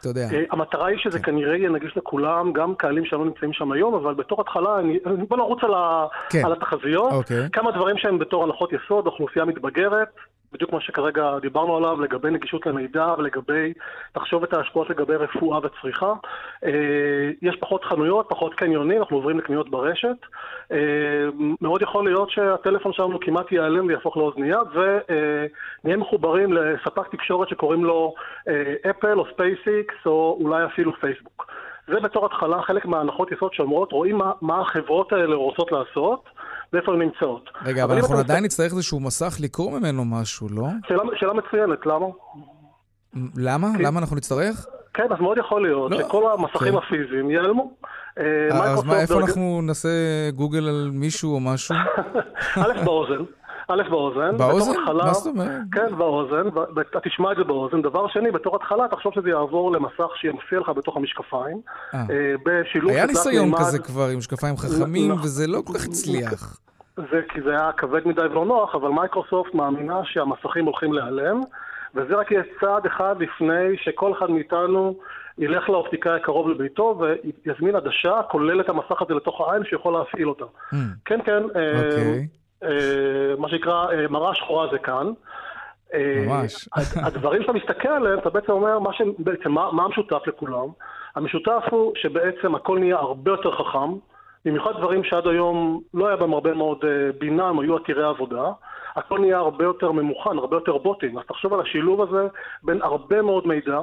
[0.00, 0.28] אתה יודע.
[0.32, 1.24] אה, המטרה היא שזה כן.
[1.24, 5.36] כנראה יהיה נגיש לכולם, גם קהלים שלא נמצאים שם היום, אבל בתור התחלה, אני, בוא
[5.36, 5.74] נרוץ על,
[6.30, 6.44] כן.
[6.44, 7.12] על התחזיות.
[7.12, 7.48] אוקיי.
[7.52, 10.08] כמה דברים שהם בתור הנחות יסוד, אוכלוסייה מתבגרת,
[10.52, 13.72] בדיוק מה שכרגע דיברנו עליו, לגבי נגישות למידע ולגבי,
[14.12, 16.12] תחשוב את ההשפעות לגבי רפואה וצריכה.
[16.64, 20.16] אה, יש פחות חנויות, פחות קניונים, אנחנו עוברים לקניות ברשת.
[20.72, 20.76] אה,
[21.60, 28.14] מאוד יכול להיות שהטלפון שלנו כמעט ייעלם ויהפוך לאוזנייה, ונהיה מחוברים לספק תקשורת שקוראים לו
[28.90, 31.46] אפל או ספייסיקס או אולי אפילו פייסבוק.
[31.86, 36.39] זה בתור התחלה חלק מההנחות יסוד שאומרות, רואים מה, מה החברות האלה רוצות לעשות.
[36.72, 37.50] ואיפה הן נמצאות.
[37.64, 40.66] רגע, אבל אנחנו עדיין נצטרך איזשהו מסך לקרוא ממנו משהו, לא?
[40.88, 42.06] שאלה, שאלה מצוינת, למה?
[43.36, 43.68] למה?
[43.76, 43.82] כי...
[43.82, 44.66] למה אנחנו נצטרך?
[44.94, 45.98] כן, אז מאוד יכול להיות לא.
[45.98, 46.78] שכל המסכים כן.
[46.78, 47.72] הפיזיים ייעלמו.
[48.18, 49.88] אה, אז מה, איפה אנחנו נעשה
[50.34, 51.74] גוגל על מישהו או משהו?
[52.64, 53.24] א', באוזן.
[53.70, 54.36] א', באוזן.
[54.36, 54.72] באוזן?
[54.94, 55.60] מה זאת אומרת?
[55.72, 56.48] כן, באוזן,
[56.80, 57.82] אתה תשמע את זה באוזן.
[57.82, 61.60] דבר שני, בתור התחלה, תחשוב שזה יעבור למסך שימופיע לך בתוך המשקפיים.
[61.94, 62.00] אה.
[62.10, 62.90] אה, בשילוב...
[62.90, 66.60] היה ניסיון כזה כבר עם משקפיים חכמים, וזה לא כל כך הצליח.
[66.96, 71.40] זה כי זה היה כבד מדי ולא נוח, אבל מייקרוסופט מאמינה שהמסכים הולכים להיעלם,
[71.94, 74.94] וזה רק יהיה צעד אחד לפני שכל אחד מאיתנו
[75.38, 80.44] ילך לאופטיקאי הקרוב לביתו ויזמין עדשה, כולל את המסך הזה לתוך העין, שיכול להפעיל אותה.
[80.44, 80.76] Mm.
[81.04, 82.26] כן, כן, אה, אוקיי.
[83.38, 85.06] מה שנקרא אה, מראה שחורה זה כאן.
[85.94, 86.68] אה, ממש.
[86.74, 89.02] הד- הדברים שאתה מסתכל עליהם, אתה בעצם אומר מה, ש...
[89.18, 90.66] בעצם, מה, מה המשותף לכולם.
[91.16, 93.92] המשותף הוא שבעצם הכל נהיה הרבה יותר חכם,
[94.44, 98.44] במיוחד דברים שעד היום לא היה בהם הרבה מאוד אה, בינה, הם היו עתירי עבודה.
[98.96, 101.18] הכל נהיה הרבה יותר ממוכן, הרבה יותר בוטים.
[101.18, 102.28] אז תחשוב על השילוב הזה
[102.62, 103.80] בין הרבה מאוד מידע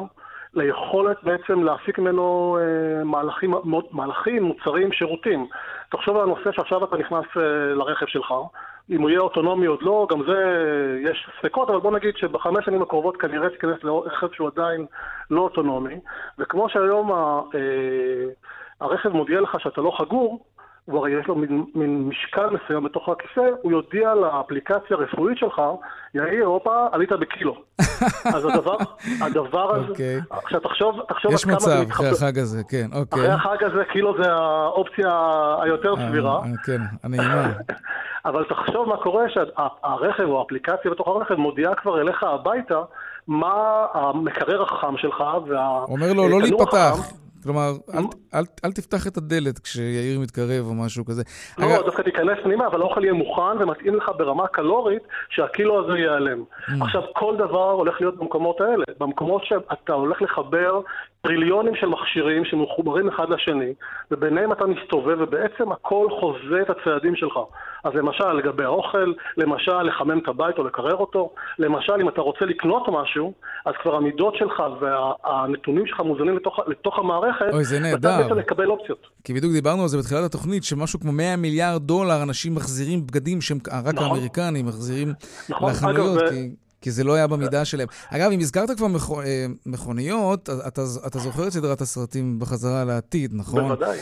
[0.53, 3.53] ליכולת בעצם להפיק ממנו אה, מהלכים,
[3.91, 5.47] מהלכים, מוצרים, שירותים.
[5.89, 8.33] תחשוב על הנושא שעכשיו אתה נכנס אה, לרכב שלך,
[8.89, 10.39] אם הוא יהיה אוטונומי עוד לא, גם זה
[11.09, 14.85] יש ספקות, אבל בוא נגיד שבחמש שנים הקרובות כנראה תיכנס לרכב שהוא עדיין
[15.31, 15.99] לא אוטונומי,
[16.39, 18.29] וכמו שהיום ה, אה,
[18.81, 20.45] הרכב מודיע לך שאתה לא חגור,
[20.87, 25.61] הוא הרי יש לו מין, מין משקל מסוים בתוך הכיסא, הוא יודיע לאפליקציה הרפואית שלך,
[26.13, 27.55] יאיר, הופה, עלית בקילו.
[28.35, 28.77] אז הדבר,
[29.21, 30.19] הדבר הזה, אוקיי.
[30.29, 31.91] עכשיו תחשוב, תחשוב יש עד כמה זה מצב.
[31.91, 33.19] אחרי החג הזה, כן, אוקיי.
[33.19, 35.09] אחרי החג הזה, קילו זה האופציה
[35.61, 36.35] היותר סבירה.
[36.35, 37.51] אה, אה, כן, הנעימה.
[38.25, 42.81] אבל תחשוב מה קורה שהרכב או האפליקציה בתוך הרכב מודיעה כבר אליך הביתה
[43.27, 45.83] מה המקרר החכם שלך וה...
[45.87, 47.26] אומר לו לא להיפתח.
[47.47, 47.99] כלומר, אל-
[48.33, 51.23] אל- אל תפתח את הדלת כשיאיר מתקרב או משהו כזה.
[51.57, 55.97] לא, אגב, דווקא תיכנס פנימה, אבל האוכל יהיה מוכן ומתאים לך ברמה קלורית שהקילו הזה
[55.97, 56.43] ייעלם.
[56.43, 56.71] Mm.
[56.83, 58.83] עכשיו, כל דבר הולך להיות במקומות האלה.
[58.99, 60.79] במקומות שאתה הולך לחבר
[61.27, 63.73] טריליונים של מכשירים שמחוברים אחד לשני,
[64.11, 67.33] וביניהם אתה מסתובב, ובעצם הכל חוזה את הצעדים שלך.
[67.83, 72.45] אז למשל, לגבי האוכל, למשל, לחמם את הבית או לקרר אותו, למשל, אם אתה רוצה
[72.45, 73.33] לקנות משהו,
[73.65, 78.23] אז כבר המידות שלך והנתונים שלך מוזנים לתוך, לתוך המערכת, אוי, זה ואתה נהדר.
[78.23, 79.07] בעצם מקבל אופציות.
[79.23, 83.41] כי בדיוק דיברנו על זה בתחילת התוכנית, שמשהו כמו 100 מיליארד דולר אנשים מחזירים בגדים
[83.41, 84.07] שהם רק נכון.
[84.07, 85.13] האמריקנים מחזירים
[85.49, 86.66] נכון, לחנויות, אגב, כי...
[86.87, 87.87] כי זה לא היה במידה שלהם.
[88.09, 93.31] אגב, אם הזכרת כבר מכו- אה, מכוניות, אתה, אתה זוכר את סדרת הסרטים בחזרה לעתיד,
[93.35, 93.63] נכון?
[93.63, 93.97] בוודאי.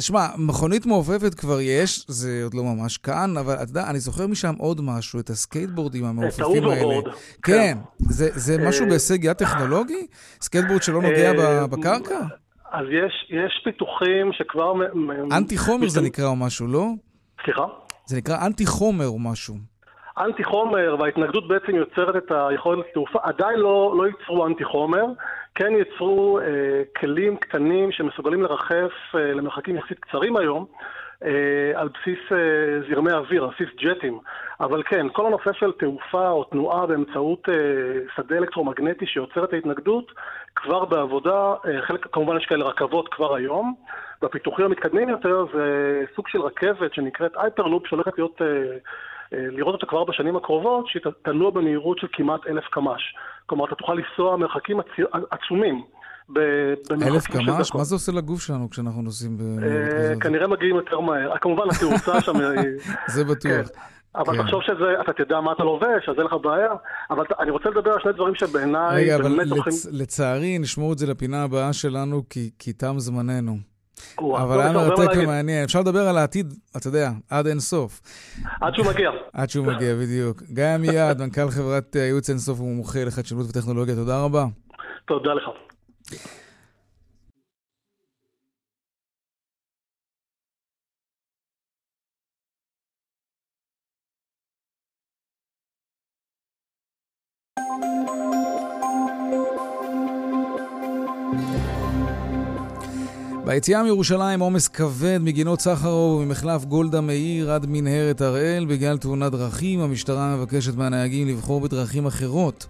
[0.00, 4.26] שמע, מכונית מעופפת כבר יש, זה עוד לא ממש כאן, אבל אתה יודע, אני זוכר
[4.26, 6.94] משם עוד משהו, את הסקייטבורדים המעופפים האלה.
[7.04, 7.78] כן, כן.
[8.08, 10.06] זה, זה משהו אה, בהישג יד טכנולוגי?
[10.40, 12.20] סקייטבורד שלא נוגע אה, בקרקע?
[12.72, 14.72] אז יש, יש פיתוחים שכבר...
[15.32, 16.86] אנטי חומר זה נקרא או משהו, לא?
[17.44, 17.62] סליחה?
[18.06, 19.75] זה נקרא אנטי חומר או משהו.
[20.18, 25.04] אנטי חומר וההתנגדות בעצם יוצרת את היכולת לתעופה, עדיין לא, לא ייצרו אנטי חומר,
[25.54, 26.44] כן ייצרו אה,
[26.96, 30.66] כלים קטנים שמסוגלים לרחף אה, למרחקים יחסית קצרים היום,
[31.24, 34.18] אה, על בסיס אה, זרמי אוויר, על בסיס ג'טים.
[34.60, 37.54] אבל כן, כל הנושא של תעופה או תנועה באמצעות אה,
[38.16, 40.12] שדה אלקטרומגנטי שיוצר את ההתנגדות,
[40.56, 43.74] כבר בעבודה, חלק, כמובן יש כאלה רכבות כבר היום.
[44.22, 48.40] בפיתוחים המתקדמים יותר זה סוג של רכבת שנקראת Hyperloop שהולכת להיות...
[49.32, 53.14] לראות אותה כבר בשנים הקרובות, שהיא תנוע במהירות של כמעט אלף קמ"ש.
[53.46, 55.82] כלומר, אתה תוכל לנסוע מרחקים עצ- עצומים.
[57.02, 57.74] אלף קמ"ש?
[57.74, 60.22] מה זה עושה לגוף שלנו כשאנחנו נוסעים במהירות אה, כזאת?
[60.22, 61.32] כנראה מגיעים יותר מהר.
[61.32, 62.70] אה, כמובן, התאוצה שם היא...
[63.08, 63.68] זה בטוח.
[64.16, 64.42] אבל כן.
[64.42, 66.70] תחשוב שזה, אתה תדע מה אתה לובש, אז אין לך בעיה.
[67.10, 69.40] אבל אני רוצה לדבר על שני דברים שבעיניי רגע, אבל.
[69.40, 73.56] לצ- לצערי נשמור את זה לפינה הבאה שלנו, כי כי תם זמננו.
[74.18, 75.16] אבל היה מרתק.
[75.16, 75.64] ומעניין.
[75.64, 78.00] אפשר לדבר על העתיד, אתה יודע, עד אין סוף.
[78.60, 79.10] עד שהוא מגיע.
[79.32, 80.42] עד שהוא מגיע, בדיוק.
[80.42, 84.46] גיא עמיעד, מנכ"ל חברת אה, ייעוץ אין סוף ומומחה לחדשנות וטכנולוגיה, תודה רבה.
[85.06, 85.48] תודה לך.
[103.46, 109.80] ביציאה מירושלים עומס כבד מגינות סחרוב וממחלף גולדה מאיר עד מנהרת הראל בגלל תאונת דרכים.
[109.80, 112.66] המשטרה מבקשת מהנהגים לבחור בדרכים אחרות.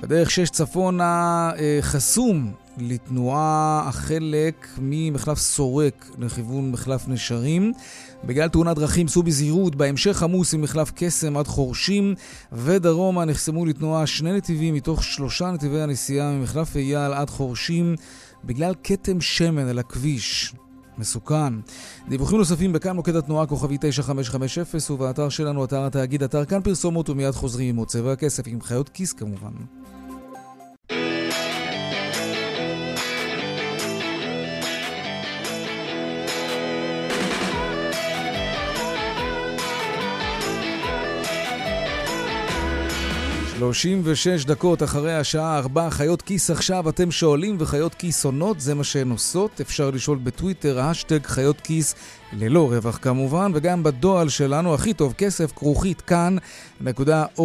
[0.00, 7.72] בדרך 6 צפונה אה, חסום לתנועה החלק ממחלף סורק לכיוון מחלף נשרים.
[8.24, 12.14] בגלל תאונת דרכים סעו בזהירות, בהמשך עמוס ממחלף קסם עד חורשים
[12.52, 17.96] ודרומה נחסמו לתנועה שני נתיבים מתוך שלושה נתיבי הנסיעה ממחלף אייל עד חורשים
[18.44, 20.54] בגלל כתם שמן על הכביש.
[20.98, 21.54] מסוכן.
[22.08, 27.30] דיווחים נוספים בכאן מוקד התנועה כוכבי 9550 ובאתר שלנו, אתר התאגיד, אתר כאן פרסומות ומיד
[27.30, 29.52] חוזרים עם עוד צבע הכסף, עם חיות כיס כמובן.
[43.62, 48.74] שלושים ושש דקות אחרי השעה ארבע, חיות כיס עכשיו, אתם שואלים וחיות כיס עונות, זה
[48.74, 49.60] מה שהן עושות.
[49.60, 51.94] אפשר לשאול בטוויטר, השטג חיות כיס
[52.32, 57.40] ללא רווח כמובן, וגם בדואל שלנו, הכי טוב, כסף כרוכית כאן.org.il.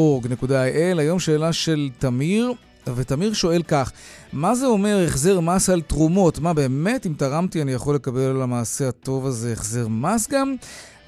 [0.99, 2.53] היום שאלה של תמיר,
[2.95, 3.91] ותמיר שואל כך,
[4.33, 6.39] מה זה אומר החזר מס על תרומות?
[6.39, 10.55] מה באמת, אם תרמתי אני יכול לקבל על המעשה הטוב הזה החזר מס גם?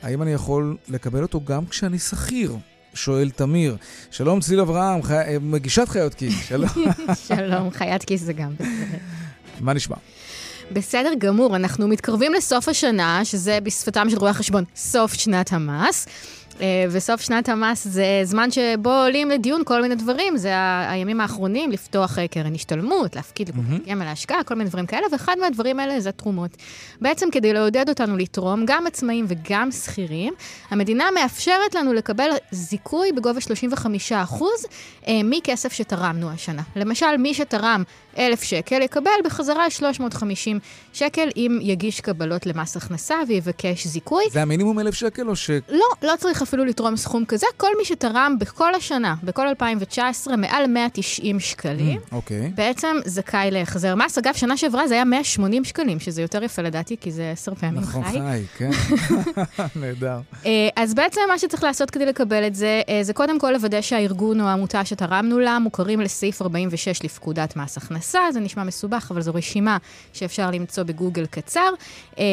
[0.01, 2.55] האם אני יכול לקבל אותו גם כשאני שכיר?
[2.93, 3.77] שואל תמיר.
[4.11, 5.15] שלום צליל אברהם, חי...
[5.41, 6.69] מגישת חיות כיס, שלום.
[7.27, 8.97] שלום, חיית כיס זה גם בסדר.
[9.59, 9.95] מה נשמע?
[10.71, 16.07] בסדר גמור, אנחנו מתקרבים לסוף השנה, שזה בשפתם של רואי החשבון סוף שנת המס.
[16.61, 20.53] אה, וסוף שנת המס זה זמן שבו עולים לדיון כל מיני דברים, זה
[20.89, 25.35] הימים האחרונים, לפתוח אה, קרן השתלמות, להפקיד לקופת גמל להשקעה, כל מיני דברים כאלה, ואחד
[25.41, 26.51] מהדברים האלה זה תרומות.
[27.01, 30.33] בעצם כדי לעודד אותנו לתרום, גם עצמאים וגם שכירים,
[30.69, 33.39] המדינה מאפשרת לנו לקבל זיכוי בגובה
[34.11, 34.13] 35%
[35.07, 36.61] אה, מכסף שתרמנו השנה.
[36.75, 37.83] למשל, מי שתרם
[38.17, 40.59] 1,000 שקל יקבל בחזרה 350 שקל
[41.35, 44.23] אם יגיש קבלות למס הכנסה ויבקש זיכוי.
[44.31, 45.49] זה המינימום 1,000 שקל או ש...
[45.69, 47.45] לא, לא צריך אפילו לתרום סכום כזה.
[47.57, 52.51] כל מי שתרם בכל השנה, בכל 2019, מעל 190 שקלים, Mm, אוקיי.
[52.55, 54.17] בעצם זכאי להחזר מס.
[54.17, 57.81] אגב, שנה שעברה זה היה 180 שקלים, שזה יותר יפה לדעתי, כי זה עשר פעמים
[57.81, 58.11] נכון, חי.
[58.19, 58.69] חי, כן.
[59.81, 60.19] נהדר.
[60.45, 63.81] אה, אז בעצם מה שצריך לעשות כדי לקבל את זה, אה, זה קודם כל לוודא
[63.81, 68.19] שהארגון או העמותה שתרמנו לה מוכרים לסעיף 46 לפקודת מס הכנסה.
[68.33, 69.77] זה נשמע מסובך, אבל זו רשימה
[70.13, 71.69] שאפשר למצוא בגוגל קצר.
[72.19, 72.23] אה,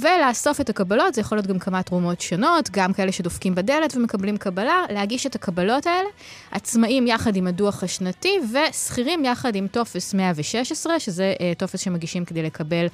[0.00, 4.36] ולאסוף את הקבלות, זה יכול להיות גם כמה תרומות שונות, גם כאלה שדופקים בדלת ומקבלים
[4.36, 6.08] קבלה, להגיש את הקבלות האלה,
[6.50, 12.42] עצמאים יחד עם הדוח השנתי, ושכירים יחד עם טופס 116, שזה אה, טופס שמגישים כדי
[12.42, 12.86] לקבל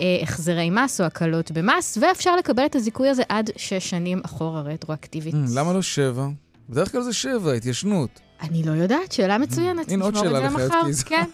[0.00, 4.62] אה, החזרי מס או הקלות במס, ואפשר לקבל את הזיכוי הזה עד שש שנים אחורה
[4.62, 5.34] רטרואקטיבית.
[5.34, 6.26] Mm, למה לא שבע?
[6.68, 8.10] בדרך כלל זה שבע, התיישנות.
[8.42, 9.90] אני לא יודעת, שאלה מצוינת.
[9.92, 10.72] הנה עוד שאלה זה לחיות.
[10.86, 11.02] כיס.
[11.02, 11.24] כן,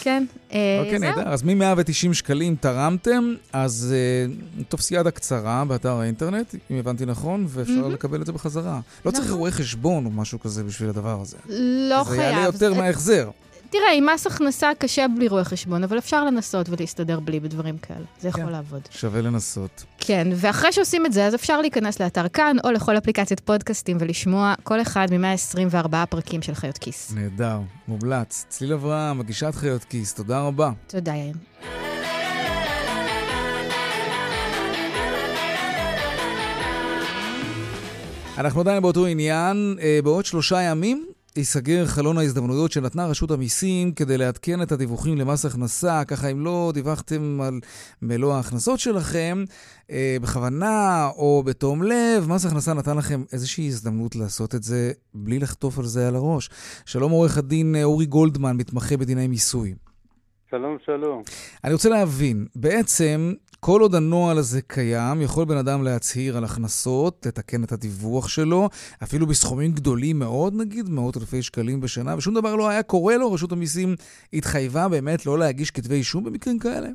[0.00, 0.24] כן.
[0.52, 0.98] אה, אוקיי.
[0.98, 1.28] נהדר.
[1.28, 4.34] אז מ-190 שקלים תרמתם, אז אה,
[4.68, 7.92] טופסיאדה קצרה באתר האינטרנט, אם הבנתי נכון, ואפשר מהמם.
[7.92, 8.80] לקבל את זה בחזרה.
[9.04, 9.38] לא צריך נכון.
[9.38, 11.36] רואה חשבון או משהו כזה בשביל הדבר הזה.
[11.90, 12.20] לא זה חייב.
[12.20, 13.30] יעלה יותר זה- מההחזר.
[13.72, 18.04] תראה, עם מס הכנסה קשה בלי רואה חשבון, אבל אפשר לנסות ולהסתדר בלי בדברים כאלה.
[18.20, 18.48] זה יכול כן.
[18.48, 18.80] לעבוד.
[18.90, 19.84] שווה לנסות.
[19.98, 24.54] כן, ואחרי שעושים את זה, אז אפשר להיכנס לאתר כאן, או לכל אפליקציית פודקאסטים ולשמוע
[24.62, 27.12] כל אחד מ-124 פרקים של חיות כיס.
[27.14, 27.58] נהדר,
[27.88, 28.46] מומלץ.
[28.48, 30.70] צליל אברהם, מגישת חיות כיס, תודה רבה.
[30.86, 31.34] תודה, יאיר.
[38.38, 39.76] אנחנו עדיין באותו עניין.
[39.80, 45.44] אה, בעוד שלושה ימים ייסגר חלון ההזדמנויות שנתנה רשות המיסים כדי לעדכן את הדיווחים למס
[45.44, 46.04] הכנסה.
[46.04, 47.60] ככה, אם לא דיווחתם על
[48.02, 49.44] מלוא ההכנסות שלכם,
[49.90, 55.38] אה, בכוונה או בתום לב, מס הכנסה נתן לכם איזושהי הזדמנות לעשות את זה בלי
[55.38, 56.50] לחטוף על זה על הראש.
[56.86, 59.74] שלום עורך הדין אה, אורי גולדמן, מתמחה בדיני מיסוי.
[60.50, 61.22] שלום, שלום.
[61.64, 63.32] אני רוצה להבין, בעצם,
[63.66, 68.68] כל עוד הנוהל הזה קיים, יכול בן אדם להצהיר על הכנסות, לתקן את הדיווח שלו,
[69.02, 73.32] אפילו בסכומים גדולים מאוד, נגיד, מאות אלפי שקלים בשנה, ושום דבר לא היה קורה לו,
[73.32, 73.88] רשות המיסים
[74.32, 76.88] התחייבה באמת לא להגיש כתבי אישום במקרים כאלה?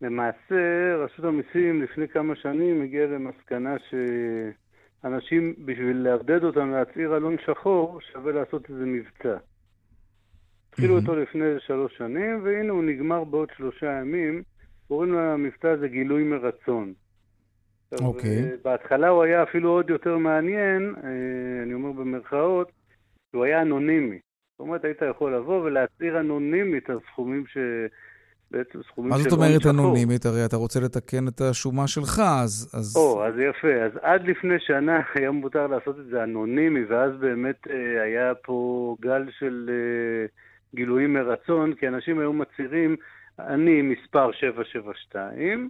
[0.00, 0.62] למעשה,
[1.04, 8.32] רשות המיסים לפני כמה שנים הגיעה למסקנה שאנשים, בשביל לעבדד אותם להצהיר אלון שחור, שווה
[8.32, 9.36] לעשות איזה מבצע.
[10.68, 10.96] התחילו.
[10.96, 14.42] אותו לפני שלוש שנים, והנה הוא נגמר בעוד שלושה ימים.
[14.88, 16.92] קוראים למבצע הזה גילוי מרצון.
[18.00, 18.42] אוקיי.
[18.42, 22.72] אה, בהתחלה הוא היה אפילו עוד יותר מעניין, אה, אני אומר במרכאות,
[23.34, 24.18] הוא היה אנונימי.
[24.52, 27.58] זאת אומרת, היית יכול לבוא ולהצהיר אנונימית על סכומים ש...
[28.52, 29.66] בעצם סכומים מה של זאת הון אומרת.
[29.66, 30.26] אנונימית?
[30.26, 32.70] הרי אתה רוצה לתקן את השומה שלך, אז...
[32.74, 32.96] אז...
[32.96, 33.84] או, אז יפה.
[33.84, 38.96] אז עד לפני שנה היה מותר לעשות את זה אנונימי, ואז באמת אה, היה פה
[39.00, 40.26] גל של אה,
[40.74, 42.96] גילויים מרצון, כי אנשים היו מצהירים,
[43.46, 45.68] אני מספר 772,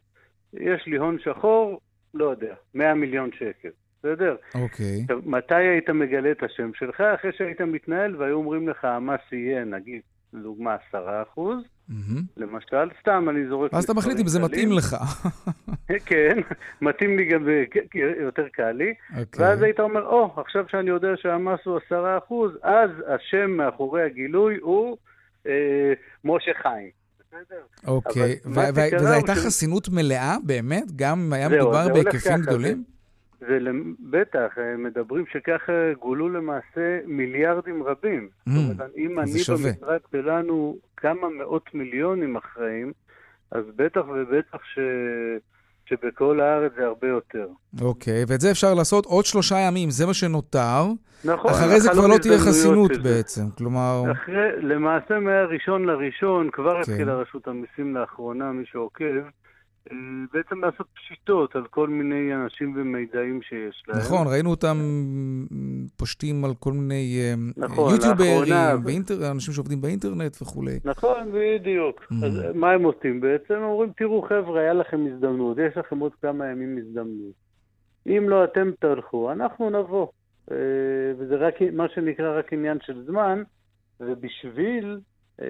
[0.53, 1.81] יש לי הון שחור,
[2.15, 4.37] לא יודע, 100 מיליון שקל, בסדר?
[4.55, 5.01] אוקיי.
[5.01, 7.01] עכשיו, מתי היית מגלה את השם שלך?
[7.01, 10.01] אחרי שהיית מתנהל והיו אומרים לך, המס יהיה, נגיד,
[10.33, 11.59] לדוגמה, 10 אחוז,
[11.89, 12.23] מהמם.
[12.37, 13.73] למשל, סתם אני זורק...
[13.73, 14.73] ואז אתה מחליט אם זה מתאים.
[14.73, 14.97] לך.
[16.07, 16.39] כן,
[16.83, 18.95] מתאים לי גם, אה, כן, יותר קל לי.
[19.21, 19.45] אוקיי.
[19.45, 24.59] ואז היית אומר, או, עכשיו שאני יודע שהמס הוא עשרה אחוז, אז השם מאחורי הגילוי
[24.61, 24.97] הוא
[25.47, 25.93] אה,
[26.25, 27.02] משה חיים.
[27.33, 27.63] בסדר?
[27.87, 28.39] אוקיי.
[28.45, 30.85] וזו הייתה ש- חסינות מלאה, באמת?
[30.97, 32.85] גם היה מדובר בהיקפים גדולים?
[33.41, 33.59] זה
[34.11, 38.29] בטח, אה, מדברים שככה גולו למעשה מיליארדים רבים.
[38.49, 39.71] Mm, זאת אומרת, אם אני שווה.
[39.73, 42.93] במשרד שלנו כמה מאות מיליונים אחראים,
[43.51, 44.79] אז בטח ובטח ש...
[45.87, 47.47] שבכל הארץ זה הרבה יותר.
[47.81, 50.83] אוקיי, ואת זה אפשר לעשות עוד שלושה ימים, זה מה שנותר.
[51.25, 51.51] נכון.
[51.51, 53.15] אחרי זה כבר לא תהיה חסינות של זה.
[53.15, 53.43] בעצם.
[53.59, 56.81] כלומר, אחרי, למעשה מהראשון לראשון, כבר כן.
[56.93, 59.05] התחילה רשות המיסים לאחרונה, מי שעוקב,
[60.33, 63.99] בעצם לעשות פשיטות על כל מיני אנשים ומידעים שיש להם.
[63.99, 64.77] נכון, ראינו אותם
[65.97, 70.79] פושטים על כל מיני אה, נכון, יוטיוברים, לאחרונה- ואינטר- אנשים שעובדים באינטרנט וכולי.
[70.85, 72.01] נכון, בדיוק.
[72.01, 72.27] Mm.
[72.27, 73.55] אז מה הם עושים בעצם?
[73.55, 77.33] אומרים, תראו חבר'ה, היה לכם הזדמנות, יש לכם עוד כמה ימים הזדמנות.
[78.07, 80.07] אם לא אתם תלכו, אנחנו נבוא.
[80.51, 80.57] אה,
[81.19, 83.43] וזה רק, מה שנקרא רק עניין של זמן,
[84.01, 85.01] ובשביל
[85.43, 85.47] אה,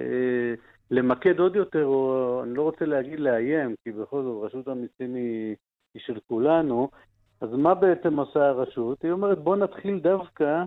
[0.93, 5.55] למקד עוד יותר, או אני לא רוצה להגיד לאיים, כי בכל זאת רשות המיסים היא,
[5.93, 6.89] היא של כולנו,
[7.41, 9.03] אז מה בעצם עושה הרשות?
[9.03, 10.63] היא אומרת, בוא נתחיל דווקא,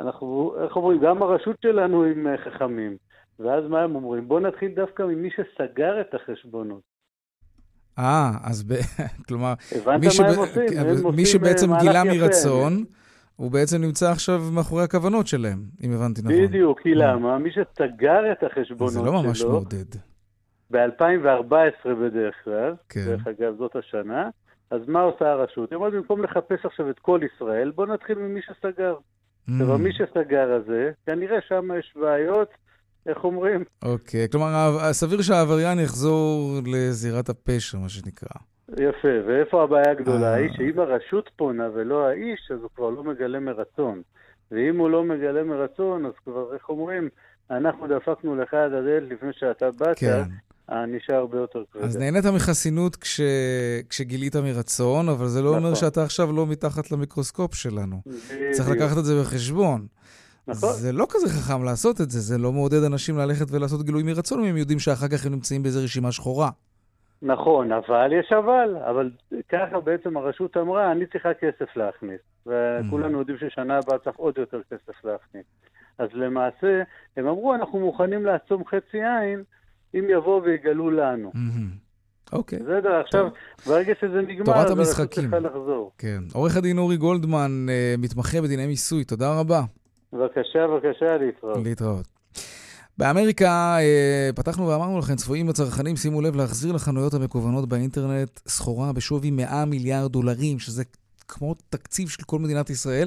[0.00, 2.96] אנחנו, איך אומרים, גם הרשות שלנו עם אה, חכמים.
[3.38, 4.28] ואז מה הם אומרים?
[4.28, 6.82] בוא נתחיל דווקא ממי שסגר את החשבונות.
[7.98, 8.72] אה, אז ב...
[9.28, 10.68] כלומר, הבנת מי, מה שב- הם עושים?
[10.68, 12.68] כן, הם מי שבעצם אה, גילה יפה.
[13.40, 16.46] הוא בעצם נמצא עכשיו מאחורי הכוונות שלהם, אם הבנתי נכון.
[16.46, 17.38] בדיוק, כי למה?
[17.38, 19.90] מי שסגר את החשבונות זה שלו, לא ממש מעודד.
[20.70, 23.00] ב-2014 בדרך כלל, כן.
[23.06, 24.28] דרך אגב זאת השנה,
[24.70, 25.70] אז מה עושה הרשות?
[25.70, 28.94] היא אומרת, במקום לחפש עכשיו את כל ישראל, בוא נתחיל ממי שסגר.
[28.96, 32.48] Mm, עכשיו, מי שסגר הזה, כנראה שם יש בעיות,
[33.06, 33.64] איך אומרים?
[33.82, 38.49] אוקיי, כלומר, סביר שהעבריין יחזור לזירת הפשע, מה שנקרא.
[38.72, 40.32] יפה, ואיפה הבעיה הגדולה?
[40.32, 40.34] אה.
[40.34, 44.02] היא שאם הרשות פונה ולא האיש, אז הוא כבר לא מגלה מרצון.
[44.50, 47.08] ואם הוא לא מגלה מרצון, אז כבר, איך אומרים,
[47.50, 50.22] אנחנו דפקנו לך עד הדלת לפני שאתה באת, כן.
[50.68, 51.86] הענישה הרבה יותר כבדה.
[51.86, 53.20] אז נהנית מחסינות כש...
[53.88, 55.74] כשגילית מרצון, אבל זה לא אומר נכון.
[55.74, 58.00] שאתה עכשיו לא מתחת למיקרוסקופ שלנו.
[58.52, 58.68] צריך.
[58.68, 59.86] לקחת את זה בחשבון.
[60.48, 60.72] נכון.
[60.72, 64.40] זה לא כזה חכם לעשות את זה, זה לא מעודד אנשים ללכת ולעשות גילוי מרצון
[64.40, 66.50] אם הם יודעים שאחר כך הם נמצאים באיזו רשימה שחורה.
[67.22, 68.76] נכון, אבל יש אבל.
[68.90, 69.10] אבל
[69.48, 72.20] ככה בעצם הרשות אמרה, אני צריכה כסף להכניס.
[72.46, 75.44] וכולנו יודעים ששנה הבאה צריך עוד יותר כסף להכניס.
[75.98, 76.82] אז למעשה,
[77.16, 79.42] הם אמרו, אנחנו מוכנים לעצום חצי עין
[79.94, 81.30] אם יבואו ויגלו לנו.
[81.34, 81.70] מהמם.
[82.32, 83.28] אוקיי, בסדר, עכשיו,
[83.66, 85.22] ברגע שזה נגמר, תורת המשחקים.
[85.22, 85.92] צריכה לחזור.
[85.98, 86.18] כן.
[86.34, 89.60] עורך הדין אורי גולדמן, אה, מתמחה בדיני מיסוי, תודה רבה.
[90.12, 91.58] בבקשה, בבקשה, להתראות.
[91.64, 92.19] להתראות.
[93.00, 99.30] באמריקה, אה, פתחנו ואמרנו לכם, צפויים הצרכנים, שימו לב, להחזיר לחנויות המקוונות באינטרנט סחורה בשווי
[99.30, 100.82] 100 מיליארד דולרים, שזה
[101.28, 103.06] כמו תקציב של כל מדינת ישראל.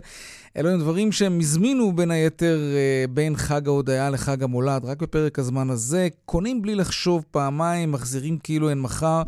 [0.57, 5.39] אלו הם דברים שהם הזמינו בין היתר אה, בין חג ההודיה לחג המולד, רק בפרק
[5.39, 6.07] הזמן הזה.
[6.25, 9.21] קונים בלי לחשוב פעמיים, מחזירים כאילו אין מחר.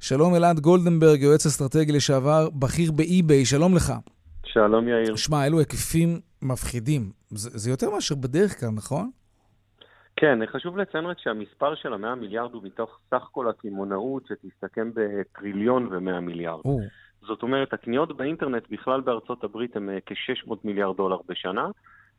[0.00, 3.92] שלום אלעד גולדנברג, יועץ אסטרטגי לשעבר, בכיר באי-ביי, שלום לך.
[4.44, 5.16] שלום יאיר.
[5.16, 7.10] שמע, אלו היקפים מפחידים.
[7.30, 9.10] זה, זה יותר מאשר בדרך כלל, נכון?
[10.20, 15.88] כן, חשוב לציין רק שהמספר של המאה מיליארד הוא מתוך סך כל הקמעונאות שתסתכם בטריליון
[15.90, 16.60] ומאה מיליארד.
[16.64, 16.78] או,
[17.20, 21.68] זאת אומרת, הקניות באינטרנט בכלל בארצות הברית הם אה, כ-600 מיליארד דולר בשנה,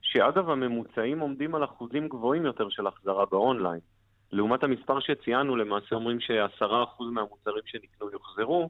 [0.02, 3.80] שאגב הממוצעים עומדים על אחוזים גבוהים יותר של החזרה באונליין.
[4.32, 8.70] לעומת המספר שציינו, למעשה אומרים ש-10% מהמוצרים שנקנו יוחזרו.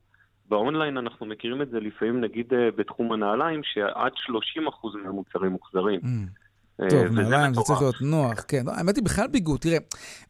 [0.49, 5.99] באונליין אנחנו מכירים את זה לפעמים נגיד אה, בתחום הנעליים, שעד 30% מהמוצרים מוחזרים.
[5.99, 6.40] mm.
[6.84, 7.61] אה, טוב, וזה נעליים, זה.
[7.61, 8.63] צריך להיות נוח, כן.
[8.65, 9.59] לא, האמת היא, בכלל ביגוד.
[9.59, 9.77] תראה,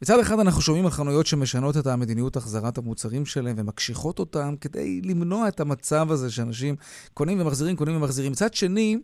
[0.02, 5.00] מצד אחד אנחנו שומעים על חנויות שמשנות את המדיניות החזרת המוצרים שלהם ומקשיחות אותם כדי
[5.04, 6.74] למנוע את המצב הזה שאנשים
[7.14, 8.32] קונים ומחזירים, קונים ומחזירים.
[8.32, 8.96] מצד שני,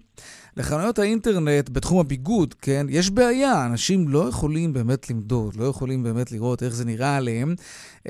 [0.57, 3.67] לחנויות האינטרנט בתחום הביגוד, כן, יש בעיה.
[3.67, 7.55] אנשים לא יכולים באמת למדוד, לא יכולים באמת לראות איך זה נראה עליהם.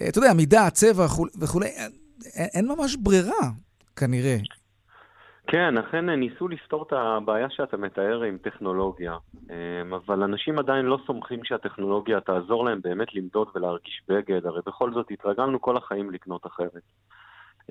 [0.00, 1.86] אה, אתה יודע, מידה, צבע וכו'- וכולי, אה,
[2.36, 3.50] אין ממש ברירה,
[3.96, 4.36] כנראה.
[5.50, 9.16] כן, אכן ניסו לפתור את הבעיה שאתה מתאר עם טכנולוגיה,
[9.50, 14.92] אמ, אבל אנשים עדיין לא סומכים שהטכנולוגיה תעזור להם באמת למדוד ולהרגיש בגד, הרי בכל
[14.92, 16.82] זאת התרגלנו כל החיים לקנות אחרת.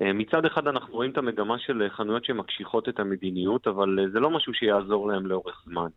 [0.00, 4.20] אמ, מצד אחד אנחנו רואים את המגמה של חנויות שמקשיחות את המדיניות, אבל אה, זה
[4.20, 5.88] לא משהו שיעזור להם לאורך זמן.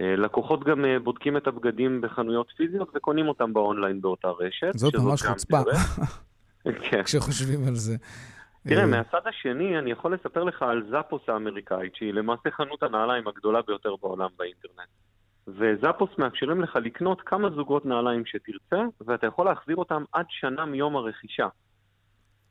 [0.00, 4.72] אה, לקוחות גם אה, בודקים את הבגדים בחנויות פיזיות וקונים אותם באונליין באותה רשת.
[4.74, 5.58] זאת ממש חוצפה.
[6.90, 7.02] כן.
[7.02, 7.96] כשחושבים על זה.
[8.68, 13.28] תראה, אה, מהצד השני, אני יכול לספר לך על זאפוס האמריקאית, שהיא למעשה חנות הנעליים
[13.28, 14.88] הגדולה ביותר בעולם באינטרנט.
[15.48, 20.96] וזאפוס מאפשרים לך לקנות כמה זוגות נעליים שתרצה, ואתה יכול להחזיר אותם עד שנה מיום
[20.96, 21.48] הרכישה.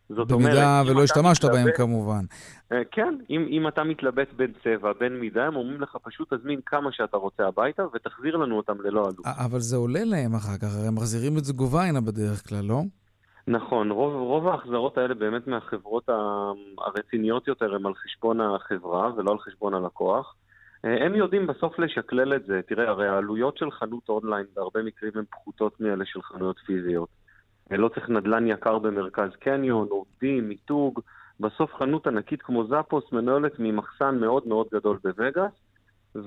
[0.09, 2.25] זאת אומרת, במידה ולא השתמשת בהם מתלבט- כמובן.
[2.71, 6.59] אה, כן, אם, אם אתה מתלבט בין צבע, בין מידה, הם אומרים לך פשוט תזמין
[6.65, 9.25] כמה שאתה רוצה הביתה ותחזיר לנו אותם ללא עלות.
[9.25, 12.81] אבל זה עולה להם אחר כך, הרי הם מחזירים את זה גוביינה בדרך כלל, לא?
[13.47, 16.09] נכון, רוב, רוב ההחזרות האלה באמת מהחברות
[16.77, 20.35] הרציניות יותר הן על חשבון החברה ולא על חשבון הלקוח.
[20.85, 22.61] אה, הם יודעים בסוף לשקלל את זה.
[22.67, 27.09] תראה, הרי העלויות של חנות אונליין בהרבה מקרים הן פחותות מאלה של חנויות פיזיות.
[27.71, 30.99] אה, לא צריך נדל"ן יקר במרכז קניון, עובדים, מיתוג.
[31.39, 35.51] בסוף חנות ענקית כמו זאפוס מנוהלת ממחסן מאוד מאוד גדול בווגאס,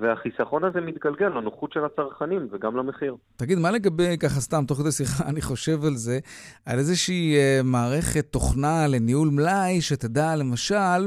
[0.00, 3.16] והחיסכון הזה מתגלגל לנוחות של הצרכנים וגם למחיר.
[3.36, 6.18] תגיד, מה לגבי, ככה סתם, תוך כדי שיחה, אני חושב על זה,
[6.66, 11.06] על איזושהי uh, מערכת תוכנה לניהול מלאי, שתדע, למשל,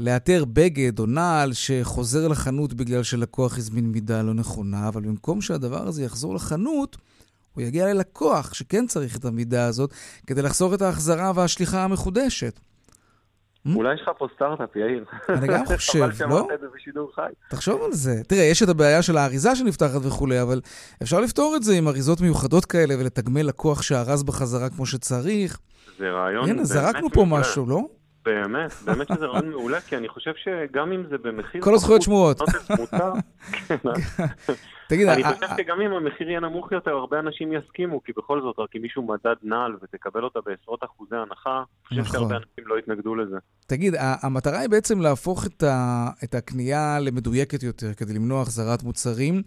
[0.00, 5.88] לאתר בגד או נעל שחוזר לחנות בגלל שלקוח הזמין מידה לא נכונה, אבל במקום שהדבר
[5.88, 6.96] הזה יחזור לחנות,
[7.54, 9.94] הוא יגיע ללקוח שכן צריך את המידה הזאת,
[10.26, 12.60] כדי לחסוך את ההחזרה והשליחה המחודשת.
[13.76, 15.04] אולי יש לך פה סטארט-אפ, יאיר.
[15.28, 16.48] אני גם חושב, לא?
[17.50, 18.22] תחשוב על זה.
[18.28, 20.60] תראה, יש את הבעיה של האריזה שנפתחת וכולי, אבל
[21.02, 25.58] אפשר לפתור את זה עם אריזות מיוחדות כאלה ולתגמל לקוח שארז בחזרה כמו שצריך.
[25.98, 27.24] זה רעיון הנה, זרקנו פה.
[27.28, 27.80] משהו, לא?
[28.24, 31.62] באמת, באמת שזה רעיון מעולה, כי אני חושב שגם אם זה במחיר...
[31.62, 32.40] כל הזכויות שמורות.
[32.78, 33.12] מותר.
[34.88, 38.12] תגיד, אני ה- חושב ה- שגם אם המחיר יהיה נמוך יותר, הרבה אנשים יסכימו, כי
[38.16, 42.12] בכל זאת, רק אם מישהו מדד נעל ותקבל אותה בעשרות אחוזי הנחה, אני חושב נכון.
[42.12, 43.36] שהרבה אנשים לא יתנגדו לזה.
[43.70, 49.42] תגיד, המטרה היא בעצם להפוך את, ה- את הקנייה למדויקת יותר, כדי למנוע החזרת מוצרים,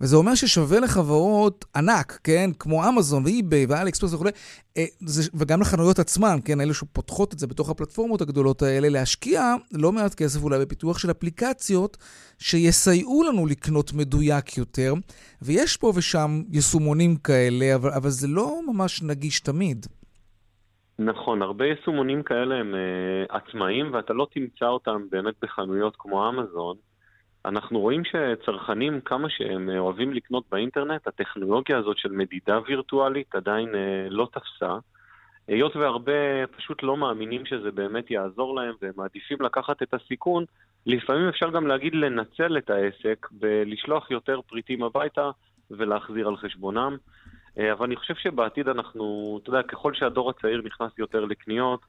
[0.00, 2.50] וזה אומר ששווה לחברות ענק, כן?
[2.58, 4.30] כמו אמזון ואי-ביי ואליקספרס וכולי,
[4.76, 4.84] אה,
[5.34, 6.60] וגם לחנויות עצמן, כן?
[6.60, 11.10] אלה שפותחות את זה בתוך הפלטפורמות הגדולות האלה, להשקיע לא מעט כסף אולי בפיתוח של
[11.10, 11.96] אפליקציות
[12.38, 14.94] שיסייעו לנו לקנות מדויק יותר,
[15.42, 19.86] ויש פה ושם יישומונים כאלה, אבל, אבל זה לא ממש נגיש תמיד.
[20.98, 26.76] נכון, הרבה יישומונים כאלה הם uh, עצמאיים, ואתה לא תמצא אותם באמת בחנויות כמו אמזון.
[27.44, 33.68] אנחנו רואים שצרכנים, כמה שהם אה, אוהבים לקנות באינטרנט, הטכנולוגיה הזאת של מדידה וירטואלית עדיין
[33.68, 33.74] uh,
[34.10, 34.78] לא תפסה.
[35.48, 40.44] היות והרבה פשוט לא מאמינים שזה באמת יעזור להם, והם מעדיפים לקחת את הסיכון,
[40.86, 45.30] לפעמים אפשר גם להגיד לנצל את העסק בלשלוח יותר פריטים הביתה
[45.70, 46.96] ולהחזיר על חשבונם.
[47.58, 51.80] אה, אבל אני חושב שבעתיד אנחנו, אתה יודע, ככל שהדור הצעיר נכנס יותר לקניות,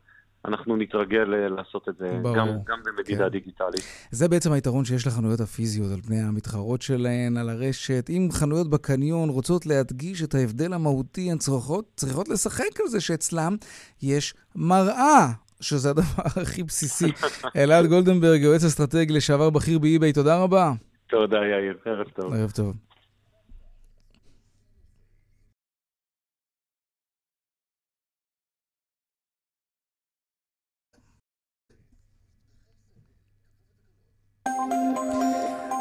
[0.47, 1.23] אנחנו נתרגל
[1.57, 3.29] לעשות את זה ברור, גם, גם במדידה כן.
[3.29, 3.81] דיגיטלית.
[4.11, 8.09] זה בעצם היתרון שיש לחנויות הפיזיות על פני המתחרות שלהן, על הרשת.
[8.09, 13.55] אם חנויות בקניון רוצות להדגיש את ההבדל המהותי, הן צריכות, צריכות לשחק על זה שאצלם
[14.01, 15.27] יש מראה,
[15.61, 17.11] שזה הדבר הכי בסיסי.
[17.57, 20.71] אלעד גולדנברג, יועץ אסטרטגי לשעבר בכיר באי-ביי, תודה רבה.
[21.07, 21.77] תודה, יאיר.
[21.85, 22.33] ערב טוב.
[22.33, 22.73] ערב טוב.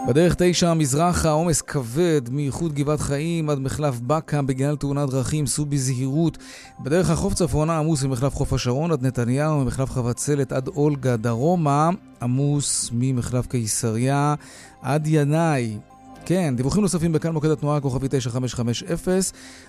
[0.09, 5.67] בדרך תשע מזרחה, עומס כבד מאיחוד גבעת חיים עד מחלף בקה בגלל תאונת דרכים, סעו
[5.67, 6.39] בזהירות.
[6.81, 11.91] בדרך החוף צפונה עמוס ממחלף חוף השרון עד נתניהו, ממחלף חבצלת עד אולגה דרומה,
[12.23, 14.35] עמוס ממחלף קיסריה
[14.83, 15.79] עד ינאי.
[16.27, 18.89] כן, דיווחים נוספים בכאן מוקד התנועה הכוכבי 9550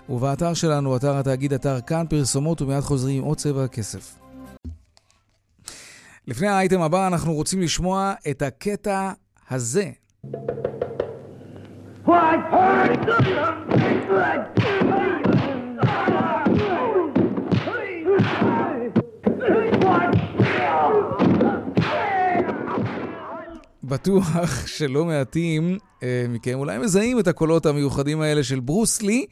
[0.09, 4.24] ובאתר שלנו, אתר התאגיד, אתר כאן, פרסומות ומיד חוזרים עוד צבע הכסף.
[6.27, 9.11] לפני האייטם הבא אנחנו רוצים לשמוע את הקטע
[9.49, 9.89] הזה.
[23.87, 29.25] בטוח שלא מעטים אה, מכם אולי מזהים את הקולות המיוחדים האלה של ברוס לי,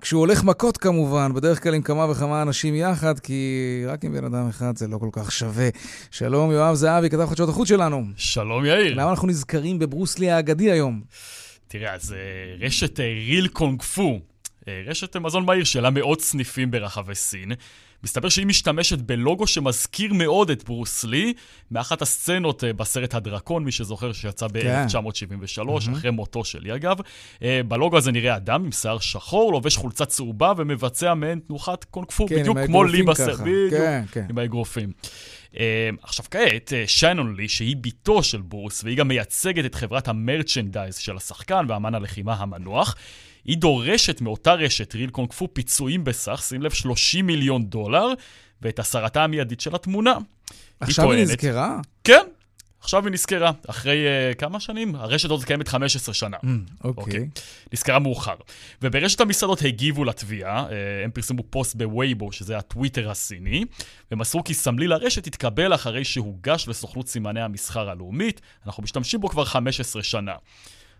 [0.00, 4.24] כשהוא הולך מכות כמובן, בדרך כלל עם כמה וכמה אנשים יחד, כי רק עם בן
[4.24, 5.68] אדם אחד זה לא כל כך שווה.
[6.10, 8.04] שלום, יואב זהבי, כתב חדשות החוץ שלנו.
[8.16, 8.94] שלום יאיר.
[8.94, 11.00] למה אנחנו נזכרים בברוס לי האגדי היום?
[11.68, 14.20] תראה, אז אה, רשת אה, ריל קונג פו,
[14.68, 17.52] אה, רשת מזון מהיר שלה מאות סניפים ברחבי סין.
[18.04, 21.32] מסתבר שהיא משתמשת בלוגו שמזכיר מאוד את ברוס לי,
[21.70, 25.94] מאחת הסצנות אה, בסרט הדרקון, מי שזוכר שיצא ב-1973, מהמם.
[25.94, 26.96] אחרי מותו של לי אגב.
[27.42, 32.10] אה, בלוגו הזה נראה אדם עם שיער שחור, לובש חולצה צהובה ומבצע מעין תנוחת קונג
[32.10, 33.40] פו, כן, בדיוק כמו לי בסרט.
[33.40, 34.26] בדיוק, כן, כן.
[34.30, 34.92] עם האגרופים.
[35.52, 35.56] Uh,
[36.02, 41.16] עכשיו כעת, שיינון לי, שהיא בתו של ברוס, והיא גם מייצגת את חברת המרצ'נדייז של
[41.16, 42.96] השחקן ואמן הלחימה המנוח,
[43.44, 48.06] היא דורשת מאותה רשת, ריל קונג פו, פיצויים בסך, שים לב, 30 מיליון דולר,
[48.62, 50.14] ואת הסרתה המיידית של התמונה.
[50.80, 51.80] עכשיו היא טוענת- נזכרה?
[52.04, 52.22] כן,
[52.80, 53.50] עכשיו היא נזכרה.
[53.68, 53.98] אחרי
[54.32, 54.94] uh, כמה שנים?
[54.94, 56.36] הרשת הזאת קיימת 15 שנה.
[56.84, 57.28] אוקיי.
[57.72, 58.34] נזכרה מאוחר.
[58.82, 63.64] וברשת המסעדות הגיבו לתביעה, אה, הם פרסמו פוסט בווייבו, שזה הטוויטר הסיני,
[64.12, 69.44] ומסרו כי סמלי לרשת התקבל אחרי שהוגש לסוכנות סימני המסחר הלאומית, אנחנו משתמשים בו כבר
[69.44, 70.34] 15 שנה.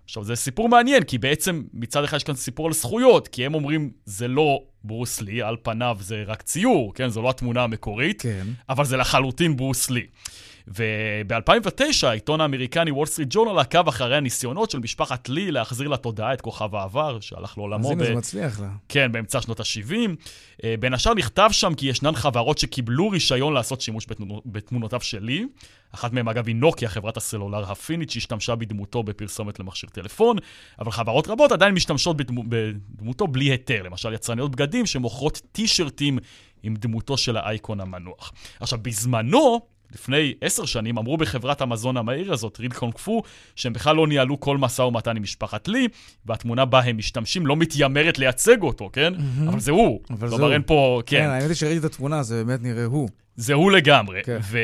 [0.05, 3.55] עכשיו, זה סיפור מעניין, כי בעצם מצד אחד יש כאן סיפור על זכויות, כי הם
[3.55, 7.09] אומרים, זה לא ברוס לי, על פניו זה רק ציור, כן?
[7.09, 8.47] זו לא התמונה המקורית, כן.
[8.69, 10.07] אבל זה לחלוטין ברוס לי.
[10.69, 16.41] וב-2009 העיתון האמריקני וול סטריט ג'ורנל עקב אחרי הניסיונות של משפחת לי להחזיר לתודעה את
[16.41, 17.87] כוכב העבר, שהלך לעולמו.
[17.87, 18.69] אז הנה, זה מצליח לה.
[18.89, 19.95] כן, באמצע שנות ה-70.
[20.65, 24.07] אה, בין השאר נכתב שם כי ישנן חברות שקיבלו רישיון לעשות שימוש
[24.47, 25.47] בתמונותיו של לי.
[25.95, 30.37] אחת מהן, אגב, היא נוקיה, חברת הסלולר הפינית, שהשתמשה בדמותו בפרסומת למכשיר טלפון,
[30.79, 33.83] אבל חברות רבות עדיין משתמשות בדמו, בדמותו בלי היתר.
[33.83, 36.19] למשל, יצרניות בגדים שמוכרות טישרטים
[36.63, 38.33] עם דמותו של האייקון המנוח.
[38.61, 39.61] עכשיו, בזמנו,
[39.95, 43.23] לפני עשר שנים אמרו בחברת המזון המהיר הזאת, ריד קונג פו,
[43.57, 45.89] שהם בכלל לא ניהלו כל משא ומתן עם משפחת לי,
[46.27, 49.13] והתמונה בה הם משתמשים לא מתיימרת לייצג אותו, כן?
[49.15, 49.49] Mm-hmm.
[49.49, 50.01] אבל זה הוא.
[50.11, 50.53] אבל זה הוא.
[50.53, 51.17] אין פה, כן.
[51.17, 53.09] כן, האמת היא שראיתי את התמונה, זה באמת נראה הוא.
[53.37, 54.21] זה הוא לגמרי.
[54.25, 54.39] כן.
[54.43, 54.59] ו...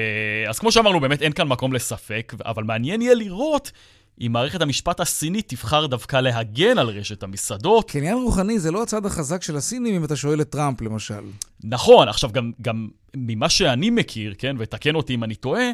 [0.48, 3.72] אז כמו שאמרנו, באמת אין כאן מקום לספק, אבל מעניין יהיה לראות
[4.20, 7.90] אם מערכת המשפט הסינית תבחר דווקא להגן על רשת המסעדות.
[7.90, 11.20] קניין רוחני זה לא הצד החזק של הסינים, אם אתה שואל את טראמפ, למשל.
[11.64, 15.70] נכון, עכשיו גם, גם ממה שאני מכיר, כן, ותקן אותי אם אני טועה,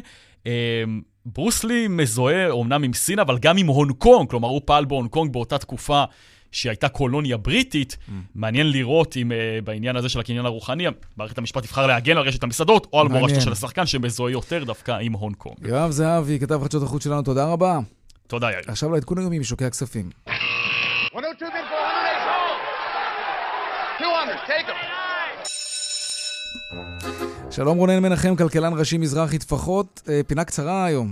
[0.47, 0.83] אה,
[1.25, 5.33] ברוסלי מזוהה אומנם עם סין, אבל גם עם הונג קונג, כלומר הוא פעל בהונג קונג
[5.33, 6.03] באותה תקופה
[6.51, 7.97] שהייתה קולוניה בריטית.
[8.07, 8.11] אממ.
[8.35, 10.85] מעניין לראות אם אה, בעניין הזה של הקניין הרוחני,
[11.17, 14.91] מערכת המשפט תבחר להגן על רשת המסעדות, או על מורשתו של השחקן שמזוהה יותר דווקא
[14.91, 15.57] עם הונג קונג.
[15.61, 17.79] יואב זהבי, כתב חדשות החוץ שלנו, תודה רבה.
[18.33, 18.63] תודה, יאיר.
[18.67, 20.09] עכשיו לעדכון היומי משוקי הכספים.
[27.51, 31.07] שלום רונן מנחם, כלכלן ראשי מזרחי טפחות, אה, פינה קצרה היום.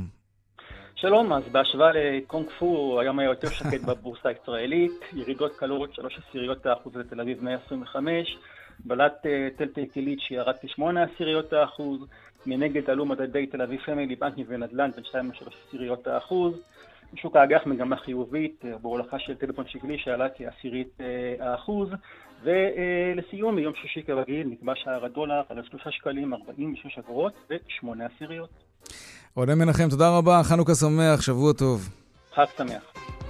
[0.96, 6.66] שלום, אז בהשוואה לקונג פו, היום היה יותר שקט בבורסה הישראלית, ירידות קלות 3 עשיריות
[6.66, 8.38] האחוז לתל אביב 125,
[8.80, 9.26] בלט
[9.58, 12.00] טלטל קילית שירד כ-8 עשיריות האחוז,
[12.46, 16.54] מנגד עלו מדדי תל אביב פמילי, בנקים ונדל"ן בין 2 ל-3 עשיריות האחוז.
[17.14, 21.90] בשוק האג"ח מגמה חיובית, אה, בהולכה של טלפון שקלי שעלה כעשירית אה, האחוז,
[22.44, 28.50] ולסיום, ביום שישי כרגיל נקבע שער הדולר על 3 שקלים 46 אגורות ו-8 עשיריות.
[29.36, 31.90] רונן מנחם, תודה רבה, חנוכה שמח, שבוע טוב.
[32.36, 33.21] חג שמח.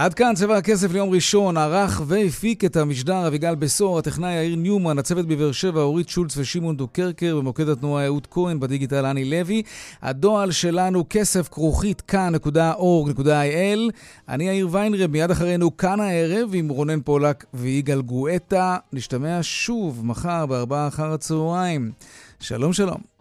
[0.00, 4.98] עד כאן צבע הכסף ליום ראשון, ערך והפיק את המשדר אביגל בשור, הטכנאי יאיר ניומן,
[4.98, 9.62] הצוות בבאר שבע אורית שולץ ושמעון דוקרקר, במוקד התנועה אהוד כהן, בדיגיטל אני לוי.
[10.02, 13.92] הדועל שלנו כסף כרוכית כאן.org.il.
[14.28, 18.76] אני יאיר ויינרב, מיד אחרינו כאן הערב עם רונן פולק ויגאל גואטה.
[18.92, 21.92] נשתמע שוב מחר בארבעה אחר הצהריים.
[22.40, 23.19] שלום שלום.